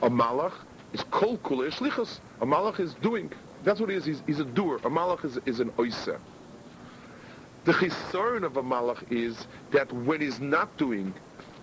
[0.03, 0.53] A malach
[0.93, 2.19] is kol shlichus.
[2.41, 3.31] A malach is doing.
[3.63, 4.05] That's what he is.
[4.05, 4.77] He's, he's a doer.
[4.79, 6.19] A malach is, is an oiser.
[7.65, 11.15] The chisaron of a malach is that when he's not doing,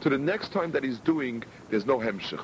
[0.01, 2.39] to the next time that he's doing, there's no hemshich.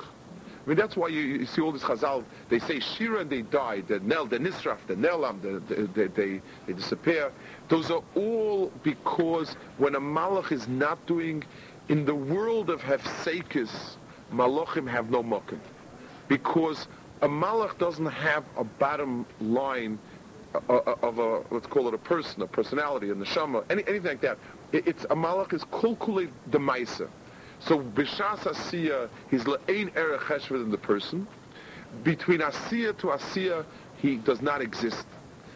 [0.66, 2.24] I mean, that's why you, you see all this chazal.
[2.48, 3.82] They say shira and they die.
[3.82, 7.30] The nel, the nisraf, the nelam, the, the, the, they, they disappear.
[7.68, 11.44] Those are all because when a malach is not doing,
[11.88, 13.96] in the world of hefsekis,
[14.34, 15.60] malachim have no mokim.
[16.26, 16.88] Because
[17.22, 20.00] a malach doesn't have a bottom line
[20.68, 24.38] of a, let's call it a person, a personality, a neshama, any, anything like that.
[24.72, 27.08] It, it's a malach is kulkule demaisa.
[27.60, 31.26] So b'shas asiya, he's le'ein erech cheshva than the person.
[32.02, 33.64] Between asiya to asiya,
[33.98, 35.06] he does not exist.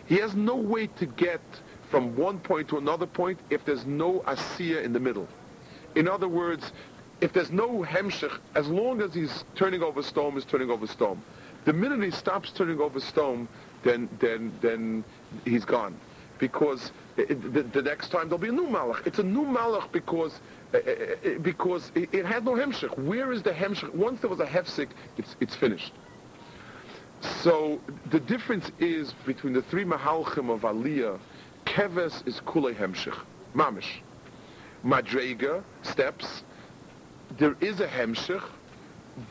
[0.07, 1.41] He has no way to get
[1.91, 5.29] from one point to another point if there's no asiya in the middle.
[5.95, 6.73] In other words,
[7.21, 11.23] if there's no hemshech, as long as he's turning over stone, he's turning over stone.
[11.65, 13.47] The minute he stops turning over stone,
[13.83, 15.05] then then then
[15.45, 15.99] he's gone,
[16.39, 19.07] because it, the, the next time there'll be a new malach.
[19.07, 20.41] It's a new malach because
[20.75, 20.79] uh,
[21.43, 22.99] because it, it had no hemshech.
[22.99, 23.95] Where is the hemshech?
[23.95, 25.93] Once there was a hefsek, it's it's finished.
[27.43, 31.19] So the difference is between the three mahalchim of aliyah,
[31.67, 33.19] keves is kule hemshech,
[33.55, 34.01] mamish.
[34.85, 36.43] Madrega, steps,
[37.37, 38.43] there is a hemshech,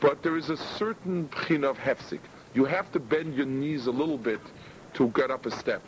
[0.00, 2.20] but there is a certain pchin of hefsek.
[2.54, 4.40] You have to bend your knees a little bit
[4.94, 5.82] to get up a step.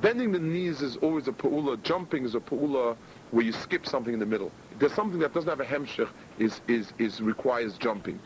[0.00, 1.80] Bending the knees is always a pa'ula.
[1.84, 2.96] Jumping is a pa'ula
[3.30, 4.50] where you skip something in the middle.
[4.78, 8.18] There's something that doesn't have a hemshech is, is, is requires jumping.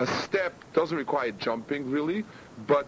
[0.00, 2.24] A step doesn't require jumping really,
[2.66, 2.86] but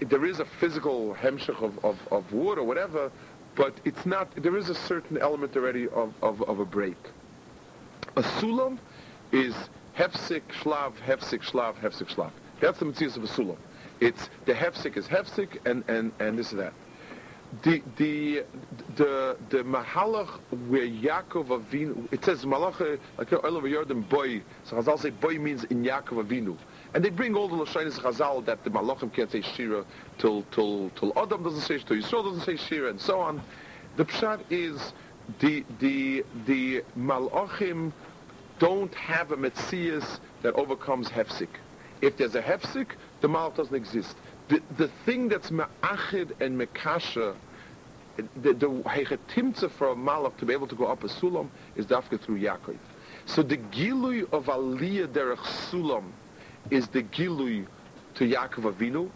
[0.00, 3.12] there is a physical hemshech of, of, of wood or whatever,
[3.54, 6.96] but it's not, there is a certain element already of, of, of a break.
[8.16, 8.78] A sulam
[9.30, 9.54] is
[9.96, 12.32] hefsik, shlav, hefsik, shlav, hefsik, shlav.
[12.62, 13.56] That's the mitzvah of a sulam.
[13.98, 16.72] It's, the hefsik is hefsik and, and, and this is that.
[17.64, 18.44] The, the,
[18.94, 20.28] the, the mahalach
[20.68, 25.64] where Yaakov Avinu, it says malach, like of Yordan boy, so Chazal say boy means
[25.64, 26.56] in Yaakov Avinu.
[26.94, 29.84] And they bring all the Lashonis Chazal that the Malachim can't say Shira
[30.18, 33.42] till, till, till Adam doesn't say till Yisrael doesn't say Shira and so on.
[33.96, 34.92] The pshat is
[35.40, 37.92] the, the, the Malachim
[38.60, 41.48] don't have a Metzias that overcomes Hefsik.
[42.02, 42.88] If there's a Hefsik,
[43.20, 44.16] the Malach doesn't exist.
[44.48, 47.34] The, the thing that's Ma'achid and Mekasha,
[48.42, 52.20] the, the for a Malach to be able to go up a Sulam is dafka
[52.20, 52.76] through Yaakov.
[53.24, 55.38] So the Gilui of Aliyah Derech
[55.70, 56.04] Sulam
[56.70, 57.66] is the Gilui
[58.16, 59.08] to Yaakov Avinu,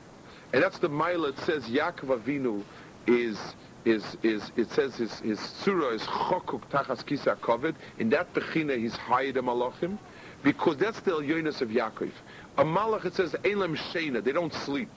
[0.52, 2.62] and that's the mile it says Yaakov Avinu
[3.06, 3.38] is
[3.84, 7.74] is is it says his his surah is chokuk tachas kisa kovid.
[7.98, 9.98] In that bechina he's higher than malachim,
[10.42, 12.10] because that's the elyonis of Yaakov.
[12.58, 14.90] A malach it says elam sheina they don't sleep.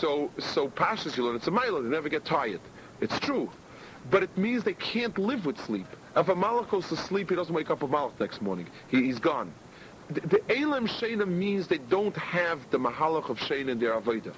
[0.00, 2.60] So so pashas you learn it's a mile they never get tired.
[3.00, 3.50] It's true,
[4.10, 5.86] but it means they can't live with sleep.
[6.16, 8.66] If a malach goes to sleep, he doesn't wake up a malach next morning.
[8.88, 9.52] He, he's gone.
[10.08, 14.34] The, the elam sheina means they don't have the mahalach of sheina in their avodah.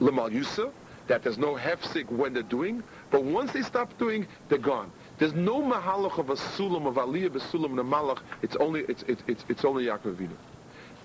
[0.00, 0.72] Lemal yusa
[1.08, 4.90] that there's no hefsik when they're doing, but once they stop doing, they're gone.
[5.18, 8.20] There's no mahalach of a sulam of aliyah b'sulam and a malach.
[8.42, 10.36] It's only it's it's it's, it's only Yaakov Avinu.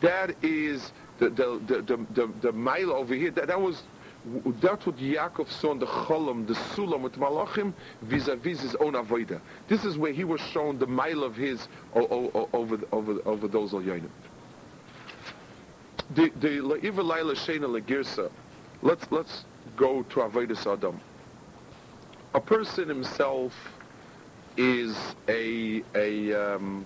[0.02, 3.32] That is the the the the, the, the mile over here.
[3.32, 3.84] That, that was
[4.60, 9.40] that's what Yaakov saw in the Cholam, the Sulam with Malachim, vis-a-vis his own avodah.
[9.68, 14.10] This is where he was shown the mile of his over over over those Alyonim.
[16.16, 18.30] The the La'iva Laila Shena Legirsa.
[18.82, 21.00] Let's let's go to avodah Adam.
[22.34, 23.54] A person himself
[24.58, 24.96] is
[25.28, 26.86] a a um,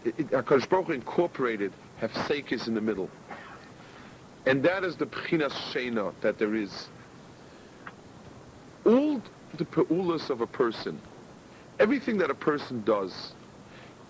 [0.00, 3.10] Hakadosh Baruch Hu incorporated hefsekis in the middle.
[4.46, 6.88] And that is the Pchinas Shena that there is.
[8.84, 9.22] All
[9.56, 11.00] the peulas of a person,
[11.78, 13.32] everything that a person does,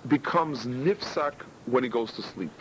[0.09, 1.35] becomes nifsak
[1.67, 2.53] when he goes to sleep.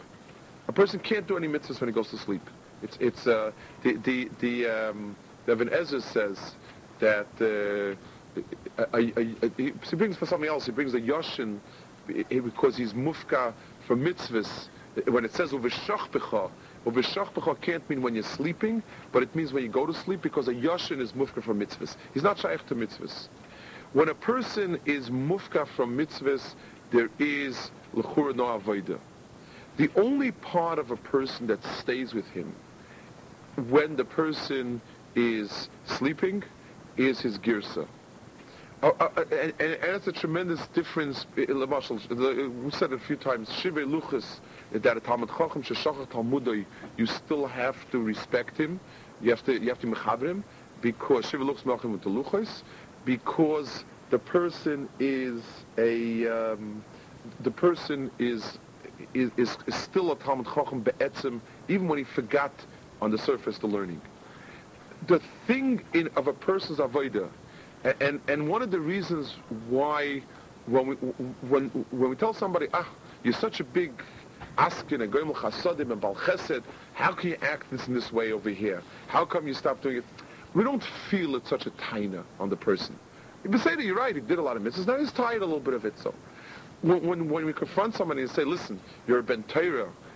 [0.67, 2.41] A person can't do any mitzvahs when he goes to sleep.
[2.83, 3.51] It's it's uh,
[3.83, 6.55] the the the um, the Ibn Ezra says
[6.99, 7.95] that uh,
[8.93, 10.65] I, I, I, he brings for something else.
[10.65, 11.59] He brings a yoshin
[12.07, 13.53] because he's mufka
[13.87, 14.67] for mitzvahs.
[15.07, 16.51] When it says uveshachbecha,
[16.85, 20.47] uveshachbecha can't mean when you're sleeping, but it means when you go to sleep because
[20.47, 21.95] a yoshin is mufka for mitzvahs.
[22.13, 23.27] He's not shaykh to mitzvahs.
[23.93, 26.55] When a person is mufka from mitzvahs,
[26.91, 28.99] there is l'chura no avodah.
[29.77, 32.53] The only part of a person that stays with him
[33.69, 34.81] when the person
[35.15, 36.43] is sleeping
[36.97, 37.87] is his girsa.
[38.81, 41.27] Uh, uh, and, and, it's a tremendous difference.
[41.37, 43.47] We said it a few times.
[43.49, 44.39] Shivei luchas
[44.71, 46.65] that a Talmud Chacham sheshachach Talmudoi,
[46.97, 48.79] you still have to respect him.
[49.21, 50.43] You have to you have to mechaber him
[50.81, 52.63] because shivei luchas machim with the luchas
[53.05, 55.43] because the person is
[55.77, 56.83] a um,
[57.41, 58.57] the person is
[59.13, 62.53] is, is, is still a Talmud Chacham be'etzim even when he forgot
[62.99, 64.01] on the surface the learning.
[65.05, 67.29] The thing in of a person's avodah
[67.83, 69.35] and, and one of the reasons
[69.69, 70.21] why
[70.67, 70.95] when we,
[71.47, 72.87] when, when we tell somebody, ah,
[73.23, 73.91] you're such a big
[74.57, 76.63] askin, a goyim chasadim, and bal chesed,
[76.93, 78.83] how can you act this in this way over here?
[79.07, 80.03] How come you stop doing it?
[80.53, 82.97] We don't feel it's such a taina on the person.
[83.43, 85.41] If You say that you're right, he did a lot of mitzvahs, now he's tired
[85.41, 86.13] a little bit of it, so.
[86.81, 89.43] When, when, when we confront somebody and say, listen, you're a ben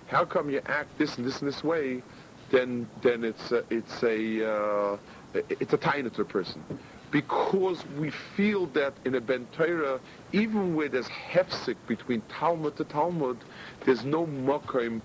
[0.08, 2.04] how come you act this and this and this way,
[2.52, 4.98] then, then it's a, it's a, uh,
[5.34, 6.64] it's a taina to the person
[7.12, 10.00] because we feel that in a Ben Torah,
[10.32, 13.38] even where there's hefsik between Talmud to Talmud,
[13.86, 15.02] there's no makom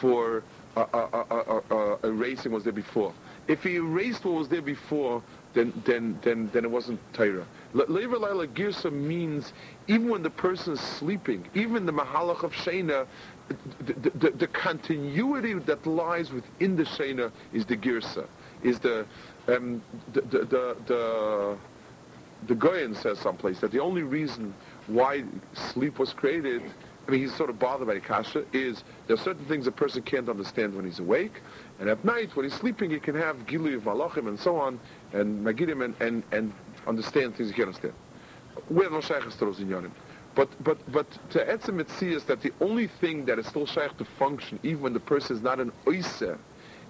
[0.00, 0.42] for
[0.76, 3.14] uh, uh, uh, uh, erasing what was there before.
[3.46, 7.46] If he erased what was there before, then then then then it wasn't Torah.
[7.74, 9.52] Lever Laila Girsa means
[9.86, 13.06] even when the person is sleeping, even the Mahalach of Shena,
[13.84, 18.26] the, the, the, continuity that lies within the Shena is the Girsa,
[18.62, 19.06] is the
[19.48, 21.58] um, the, the, the, the,
[22.46, 24.54] the Goyen says someplace that the only reason
[24.86, 26.62] why sleep was created,
[27.06, 30.02] I mean, he's sort of bothered by kasha, is there are certain things a person
[30.02, 31.40] can't understand when he's awake,
[31.78, 34.80] and at night, when he's sleeping, he can have gilui of malachim and so on,
[35.12, 36.52] and magidim, and, and, and
[36.86, 37.94] understand things he can't understand.
[38.70, 39.92] We have no shaykhs to in
[40.34, 43.96] But, but, but to etzem it is that the only thing that is still shaykh
[43.98, 46.38] to function, even when the person is not an oiseh,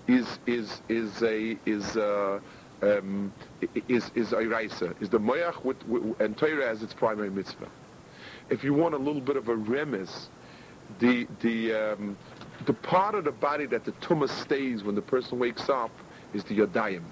[0.08, 2.40] is is is a is uh,
[2.82, 3.32] um,
[3.88, 7.68] is is iraisa is the moyach with, with, and Torah as its primary mitzvah.
[8.50, 10.28] If you want a little bit of a remes,
[10.98, 12.16] the the um,
[12.66, 15.90] the part of the body that the tumah stays when the person wakes up
[16.34, 17.02] is the yadayim.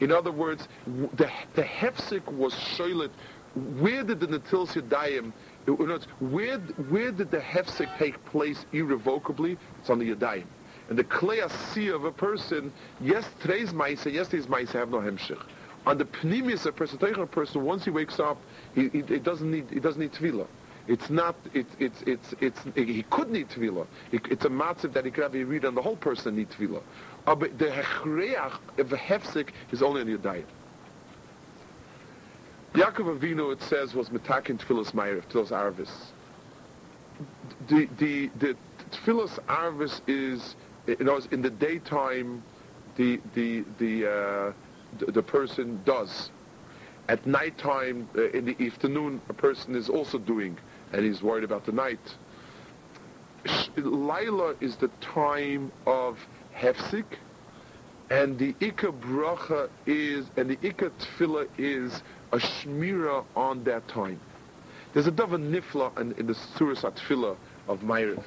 [0.00, 3.10] In other words, the the hefsik was shoylet.
[3.78, 5.32] Where did the natilis yadayim?
[6.20, 9.56] Where where did the hefsik take place irrevocably?
[9.80, 10.46] It's on the yadayim.
[10.88, 15.40] And the klei of a person, yes, today's ma'isa, yesterday's ma'isa have no hemshich.
[15.86, 18.38] On the pneumius of a person, a person, once he wakes up,
[18.74, 20.46] he, he, he doesn't need he doesn't need tefillah.
[20.86, 21.36] It's not.
[21.54, 22.60] It's it's it's it's.
[22.74, 23.86] He could need tefillah.
[24.12, 26.50] It, it's a matzav that he could have a read on the whole person need
[26.50, 26.82] tefillah.
[27.26, 30.44] Uh, but the hechreach of a hefsek is only on yadayim.
[32.74, 35.90] Yaakov Avinu, it says, was metakin tefillas ma'ir, tefillas arvis.
[37.68, 38.56] The the the
[38.90, 40.56] tefillas arvis is
[40.86, 42.42] in the daytime,
[42.96, 44.52] the the the uh,
[45.12, 46.30] the, person does.
[47.08, 50.58] At nighttime, uh, in the afternoon, a person is also doing,
[50.92, 51.98] and he's worried about the night.
[53.76, 56.18] Laila is the time of
[56.56, 57.04] hefsik,
[58.10, 64.18] and the ikka bracha is, and the ikka tefillah is a shmira on that time.
[64.94, 67.36] There's a dava nifla in, in the surah Atfila
[67.68, 68.22] of Ma'ariv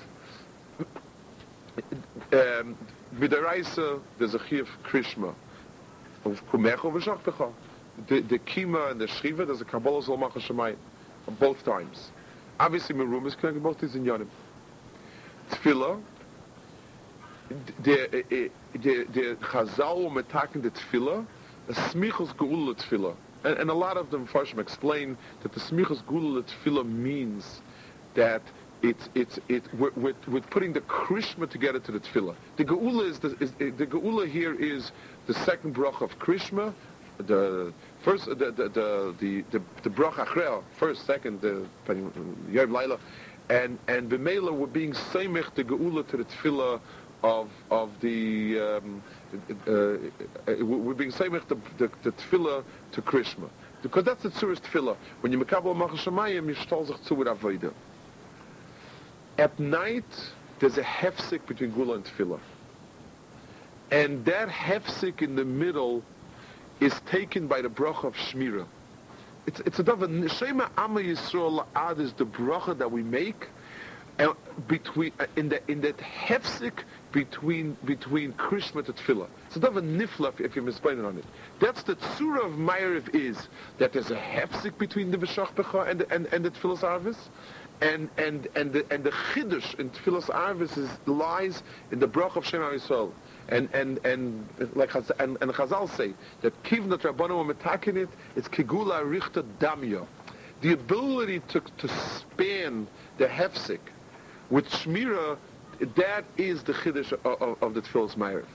[2.34, 2.78] um,
[3.16, 5.34] Vidaraisa, there's a chiyuv krishma.
[6.26, 7.54] Of kumecho v'shachpecha.
[8.08, 10.78] The, the kima and the shriva, there's a kabbalah zol machashamayim.
[11.40, 12.12] Both times.
[12.60, 14.28] Ah, Obviously, Merum is connected both these in Yonim.
[15.52, 16.02] Tefillah,
[17.84, 18.50] der äh, äh,
[18.82, 21.26] der der Chazal um metaken the tefillah,
[21.68, 23.16] a smichos geula tefillah.
[23.44, 27.62] And, and a lot of them Farshim explain that the smichos geula tefillah means
[28.16, 28.42] that
[28.82, 32.36] it's it's it we're, we're putting the krishma together to the tefillah.
[32.58, 34.92] The geula is the is, the geula here is
[35.26, 36.74] the second brach of krishma,
[37.18, 37.74] the
[38.04, 41.66] first the the the the, the, the brach achrei, first second the
[42.52, 43.00] yom laila,
[43.50, 46.80] and and b'meila we're being seimich the geula to the tefillah
[47.24, 49.04] of of the um,
[49.68, 49.98] uh, uh,
[50.64, 53.50] we're being seimich the, the the tefillah to krishma
[53.82, 54.98] because that's the tzuris tefillah.
[55.22, 57.74] When you mekabel machal shemayim, you shtol sich zu with avodah.
[59.38, 60.06] At night,
[60.60, 62.40] there's a hefsik between gula and tefillah.
[63.92, 66.04] And that hefsik in the middle
[66.80, 68.66] is taken by the bracha of Shmira.
[69.46, 73.48] It's, it's a davar, Shema Amma Yisrael Ad is the bracha that we make
[74.20, 74.34] and
[74.68, 79.28] between, uh, in, the, in that hefsik between, between Krishma to Tefillah.
[79.46, 81.26] It's a davar nifla if, you're misplaining on it.
[81.60, 86.26] That's the tzura of Ma'ariv is that there's a hefsik between the B'shach and, and,
[86.28, 87.18] and the Tefillah's Arvis
[87.82, 92.36] and and and the and the chiddush in Tefillas Arvis is lies in the brach
[92.36, 93.12] of Shema Yisrael.
[93.50, 99.04] And and and like and, and Chazal say that kivnat rabbanu metakin it, it's kigula
[99.04, 100.06] richta damya,
[100.62, 103.80] the ability to to span the hefsik
[104.50, 105.38] with shmira,
[105.96, 108.46] that is the chiddush of, of, of the Tefillas Ma'ariv.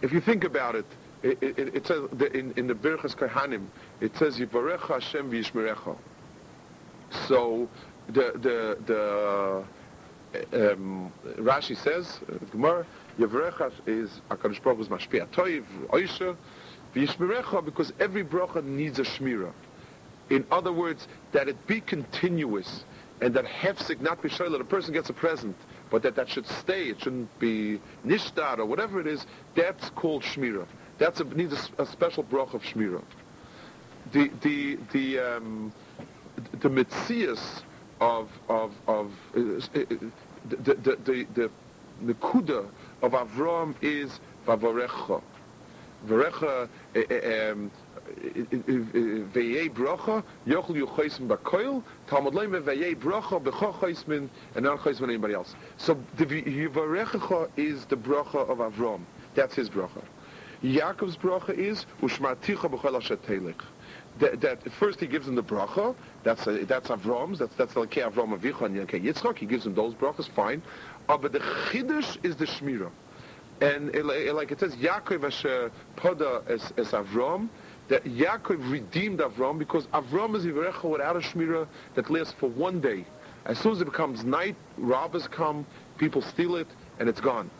[0.00, 0.86] If you think about it,
[1.22, 3.66] it, it, it says in, in the Birchas Kohanim,
[4.00, 5.96] it says Yivarecha Hashem v'yishmerecha.
[7.26, 7.68] So
[8.08, 9.64] the the
[10.52, 12.86] the um, Rashi says uh, Gemara
[13.18, 16.36] Yevrechas is Hakadosh Baruch Hu's mashpia toiv oisha
[16.94, 19.52] v'yishmirecha because every bracha needs a shmira.
[20.30, 22.84] In other words, that it be continuous
[23.20, 24.58] and that hefsik not be shoyla.
[24.58, 25.56] The person gets a present,
[25.90, 26.84] but that that should stay.
[26.84, 29.26] It shouldn't be nishtar or whatever it is.
[29.56, 30.66] That's called shmira.
[30.98, 33.02] That's a, needs a, a special bracha of shmira.
[34.12, 35.72] The the the um,
[36.60, 37.62] the mitzias
[38.00, 39.84] of of of uh, uh,
[40.48, 41.50] the the the the,
[42.06, 42.68] the kuda
[43.02, 45.22] of Avram is vavarecha.
[46.06, 47.70] Varecha um,
[49.34, 55.54] veyei bracha yochel yuchaysim bakoil talmud leim veyei bracha bechochaysmin and not chaysmin anybody else.
[55.76, 59.00] So the yivarecha is the bracha of Avram.
[59.34, 60.02] That's his bracha.
[60.62, 63.16] Yaakov's bracha is ushmaticha b'chol asher
[64.20, 65.94] that, that, first he gives him the bracha.
[66.24, 67.38] That's a, that's Avram's.
[67.38, 69.38] That's that's like Avram Avicha and Yankei Yitzchak.
[69.38, 70.28] He gives him those brachas.
[70.30, 70.62] Fine,
[71.08, 72.90] uh, but the chiddush is the shmira,
[73.60, 77.48] and it, it, like it says Yaakov asher pada as, as Avram.
[77.88, 82.80] That Yaakov redeemed Avram because Avram is Yivarecha without a shmira that lasts for one
[82.80, 83.06] day.
[83.46, 85.64] As soon as it becomes night, robbers come,
[85.96, 86.66] people steal it,
[86.98, 87.50] and it's gone.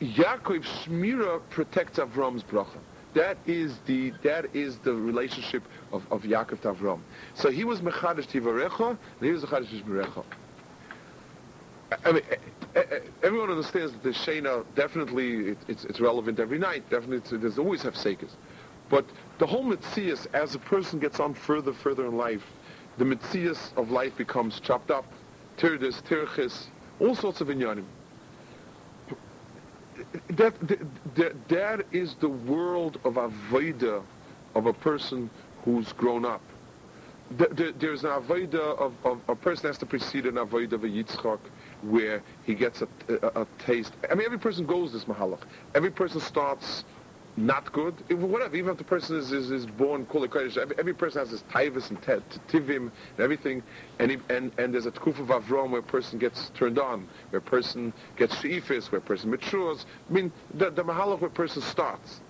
[0.00, 2.78] Yaakov's shmira protects Avram's bracha.
[3.16, 7.00] That is the that is the relationship of, of Yaakov to Avram.
[7.34, 10.22] So he was mechadish tivarecha, and he was mechadish shmirecha.
[12.04, 12.22] I mean,
[13.22, 16.90] everyone understands that the Shena definitely it, it's, it's relevant every night.
[16.90, 18.36] Definitely, there's always have sekers.
[18.90, 19.06] But
[19.38, 22.44] the whole mitzias, as a person gets on further, further in life,
[22.98, 25.10] the mitzias of life becomes chopped up,
[25.56, 26.66] tirdis, tirchis,
[27.00, 27.86] all sorts of inyanim
[30.30, 30.54] that,
[31.14, 34.02] that, that is the world of avoida
[34.54, 35.30] of a person
[35.64, 36.40] who's grown up.
[37.30, 41.40] There's an avoida of, of, a person has to precede an avoida of a yitzchak
[41.82, 43.92] where he gets a, a, a, taste.
[44.10, 45.42] I mean, every person goes this mahalach.
[45.74, 46.84] Every person starts
[47.36, 50.78] not good, if, whatever, even if the person is, is, is born kula kodesh, every,
[50.78, 53.62] every person has his taivas and tivim and everything,
[53.98, 57.38] and, and, and there's a tkuf of avrom where a person gets turned on, where
[57.38, 59.84] a person gets sheifis, where a person matures.
[60.08, 62.20] I mean, the, the mahalach where a person starts.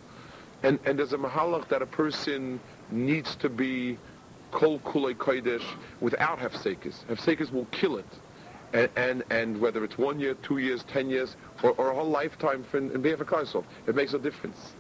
[0.63, 2.59] And, and there's a mahalach that a person
[2.91, 3.99] needs to be
[4.51, 5.65] kol kulei kodesh
[6.01, 7.05] without hefsekis.
[7.07, 8.07] Hefsekis will kill it.
[8.73, 12.11] And, and, and whether it's one year, two years, ten years, or, or a whole
[12.11, 14.75] lifetime for in, in it makes a difference.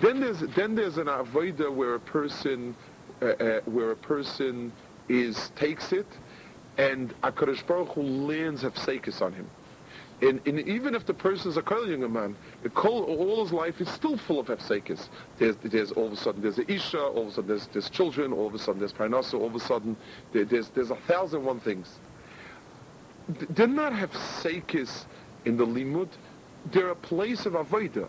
[0.00, 2.74] Then there's then there's an avoda where a person
[3.20, 4.72] uh, uh, where a person
[5.08, 6.06] is takes it,
[6.78, 9.50] and Hakadosh Baruch Hu lands hefsekis on him.
[10.22, 12.36] And, and, even if the person is a kol younger man,
[12.76, 15.08] all his life is still full of hefsekis.
[15.38, 17.90] There's, there's all of a sudden there's a isha, all of a sudden there's, there's
[17.90, 19.96] children, all of a sudden there's parnasa, all of a sudden
[20.32, 21.98] there, there's there's a thousand one things.
[23.50, 25.04] They're not hefsekis
[25.44, 26.08] in the limud.
[26.70, 28.08] They're a place of avodah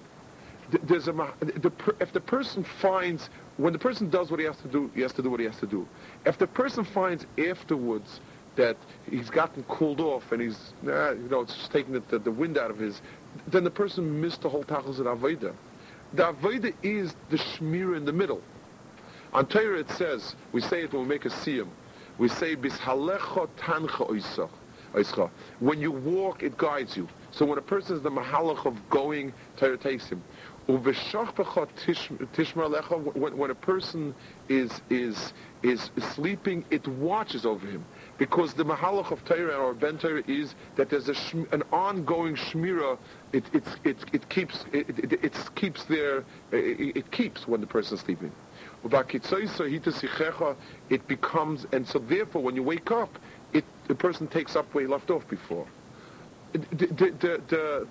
[0.84, 4.68] there's a the, if the person finds when the person does what he has to
[4.68, 5.88] do, he has to do what he has to do.
[6.26, 8.20] If the person finds afterwards
[8.56, 8.78] that
[9.10, 12.32] he's gotten cooled off and he's, nah, you know, it's just taking the, the, the
[12.32, 13.02] wind out of his,
[13.48, 15.54] then the person missed the whole tachlis of Avodah.
[16.14, 18.42] The Avodah is the Shmira in the middle.
[19.34, 21.68] On Torah it says, we say it when we make a siyum,
[22.20, 24.50] we say, Bishalecha tancha oischa.
[25.60, 27.08] When you walk, it guides you.
[27.32, 30.22] So when a person is the mahalach of going, Torah takes him.
[30.66, 30.78] When,
[33.52, 34.16] a person
[34.48, 37.84] is, is, is sleeping, it watches over him.
[38.18, 41.16] Because the mahalach of Torah or Ben Torah is that there's a
[41.52, 42.98] an ongoing shmira.
[43.34, 46.24] It, it, it, it keeps it, it, it keeps there.
[46.52, 48.32] It, it keeps when the person is sleeping.
[50.90, 53.20] It becomes, and so therefore, when you wake up,
[53.52, 55.68] it the person takes up where he left off before.
[56.54, 56.88] The, the,
[57.20, 57.42] the,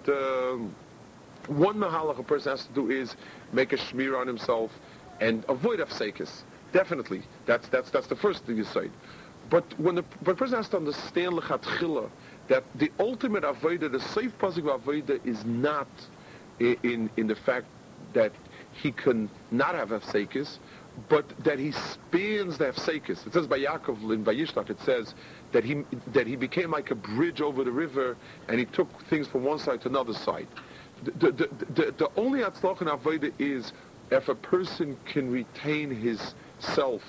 [0.06, 0.68] the,
[1.48, 3.16] one mahalach a person has to do is
[3.52, 4.70] make a shmir on himself
[5.20, 6.42] and avoid afsekis.
[6.72, 8.90] Definitely, that's that's that's the first thing you say.
[9.50, 12.08] But when the, but person has to understand lechatchila
[12.48, 15.88] that the ultimate avodah, the safe positive avodah, is not
[16.58, 17.66] in in the fact
[18.14, 18.32] that
[18.72, 20.58] he can not have afsekis,
[21.08, 23.26] but that he spans the Hefsekis.
[23.26, 25.14] It says by Yaakov in Vayishlach, it says
[25.52, 28.16] that he, that he became like a bridge over the river
[28.48, 30.48] and he took things from one side to another side.
[31.04, 33.72] The, the, the, the only Atzlach in Avodah is
[34.10, 37.02] if a person can retain his self,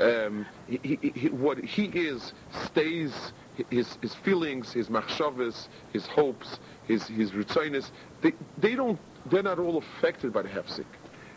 [0.00, 2.32] um, he, he, he, what he is
[2.64, 3.32] stays,
[3.70, 8.98] his, his feelings, his machshavas, his hopes, his, his ritzonis, they, they don't,
[9.30, 10.86] they're not all affected by the Hefsik.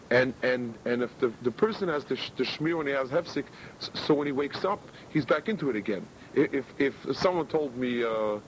[0.10, 3.44] And, and, and if the, the person has the, the shmir when he has hefsik,
[3.80, 6.08] so when he wakes up, he's back into it again.
[6.34, 8.40] If, if someone told me, uh,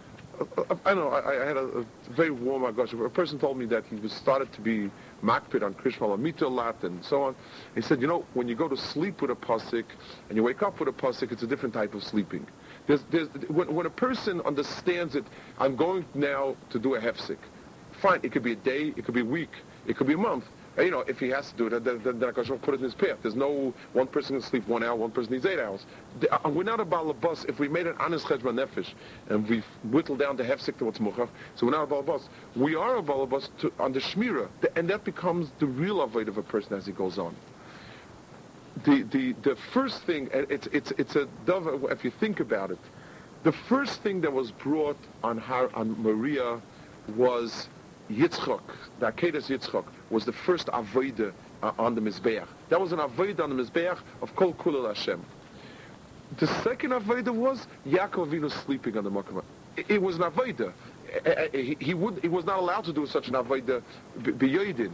[0.86, 3.86] I know, I, I had a, a, very warm gosh, a person told me that
[3.86, 4.90] he was started to be
[5.24, 7.36] makpid on Krishma Lamita a lot and so on.
[7.76, 9.86] He said, you know, when you go to sleep with a pasik
[10.30, 12.46] and you wake up with a pasik, it's a different type of sleeping.
[12.88, 15.26] There's, there's, when, when a person understands it,
[15.58, 17.38] I'm going now to do a hefsik.
[18.02, 19.52] Fine, it could be a day, it could be a week,
[19.88, 20.46] it could be a month
[20.82, 22.84] you know, if he has to do it, then, then, then HaKadosh put it in
[22.84, 23.18] his path.
[23.22, 25.86] There's no, one person can sleep one hour, one person needs eight hours.
[26.32, 27.48] Uh, we're not a balabas.
[27.50, 28.94] If we made an honest cheshbon nefesh,
[29.30, 32.28] and we whittled down the hefsik to what's muchav, so we're not a balabas.
[32.56, 36.38] We are a balabas to, on the shmira, and that becomes the real avoid of
[36.38, 37.36] a person as he goes on.
[38.86, 42.80] The, the, the first thing, it's, it's, it's a dove, if you think about it,
[43.44, 46.62] the first thing that was brought on her, on Moriah
[47.16, 47.68] was
[48.10, 48.62] Yitzchok,
[49.00, 52.47] the Akedas Yitzchok, was the first Avodah uh, on the Mizbeach.
[52.70, 55.24] That was an Avodah on the Mizbeach of Kol Kulel Hashem.
[56.38, 59.43] The second Avodah was Yaakov Avinu sleeping on the Mokkah.
[59.78, 60.74] It, it, was an Avodah.
[61.51, 63.82] He, he, would, he was not allowed to do such an Avodah
[64.20, 64.91] b'yoidin.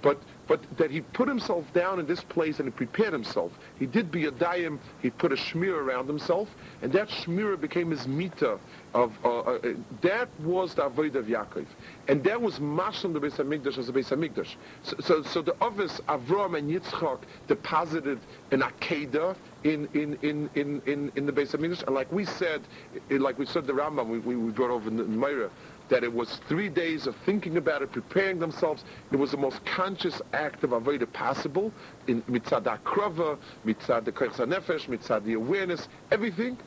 [0.00, 3.52] But but that he put himself down in this place and he prepared himself.
[3.78, 6.48] He did be a daim, he put a shmir around himself,
[6.82, 8.58] and that shmir became his mita
[8.94, 9.58] of, uh, uh,
[10.02, 11.66] that was the avoid of Yaakov.
[12.06, 14.54] And that was Mashal the Beis HaMikdash as the Beis HaMikdash.
[14.82, 18.18] So, so, so the office, Avram and Yitzchak deposited
[18.52, 21.82] an Akedah in, in, in, in, in, in the Beis HaMikdash.
[21.84, 22.62] And like we said,
[23.10, 25.50] like we said the Rambam, we, we brought over in the Meira,
[25.88, 28.84] that it was three days of thinking about it, preparing themselves.
[29.12, 31.72] It was the most conscious act of avodah possible
[32.06, 36.58] in mitzad akrava, mitzad the nefesh, mitzad the awareness, everything.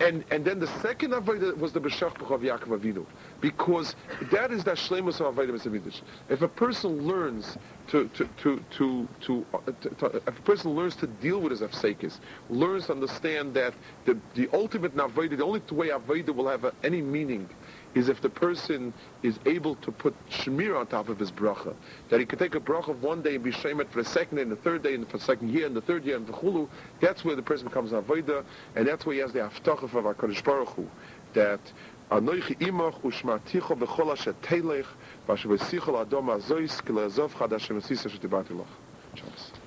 [0.00, 3.04] And, and then the second avodah was the b'shachbach of Yaakov Avinu,
[3.42, 3.94] because
[4.32, 6.00] that is the shlemus of avodah b'samidish.
[6.30, 7.58] If a person learns
[7.88, 12.86] to to to to, to, to, a person learns to deal with his afsekis, learns
[12.86, 13.74] to understand that
[14.06, 17.46] the the ultimate avodah, the only way avodah will have a, any meaning
[17.94, 21.74] is if the person is able to put shmir on top of his bracha.
[22.08, 24.38] That he could take a bracha of one day and be shemet for a second
[24.38, 26.32] and the third day and for the second year and the third year and the
[26.32, 26.68] chulu.
[27.00, 28.44] That's where the person becomes an avodah,
[28.76, 30.86] and that's where he has the haftacha of HaKadosh Baruch Hu,
[31.34, 31.72] that
[32.10, 34.86] anoichi imach ushmarticho b'chol asher teilech
[35.28, 39.59] v'asher v'sichol adom azois ki le'azov chad Hashem esisa shetibarti loch.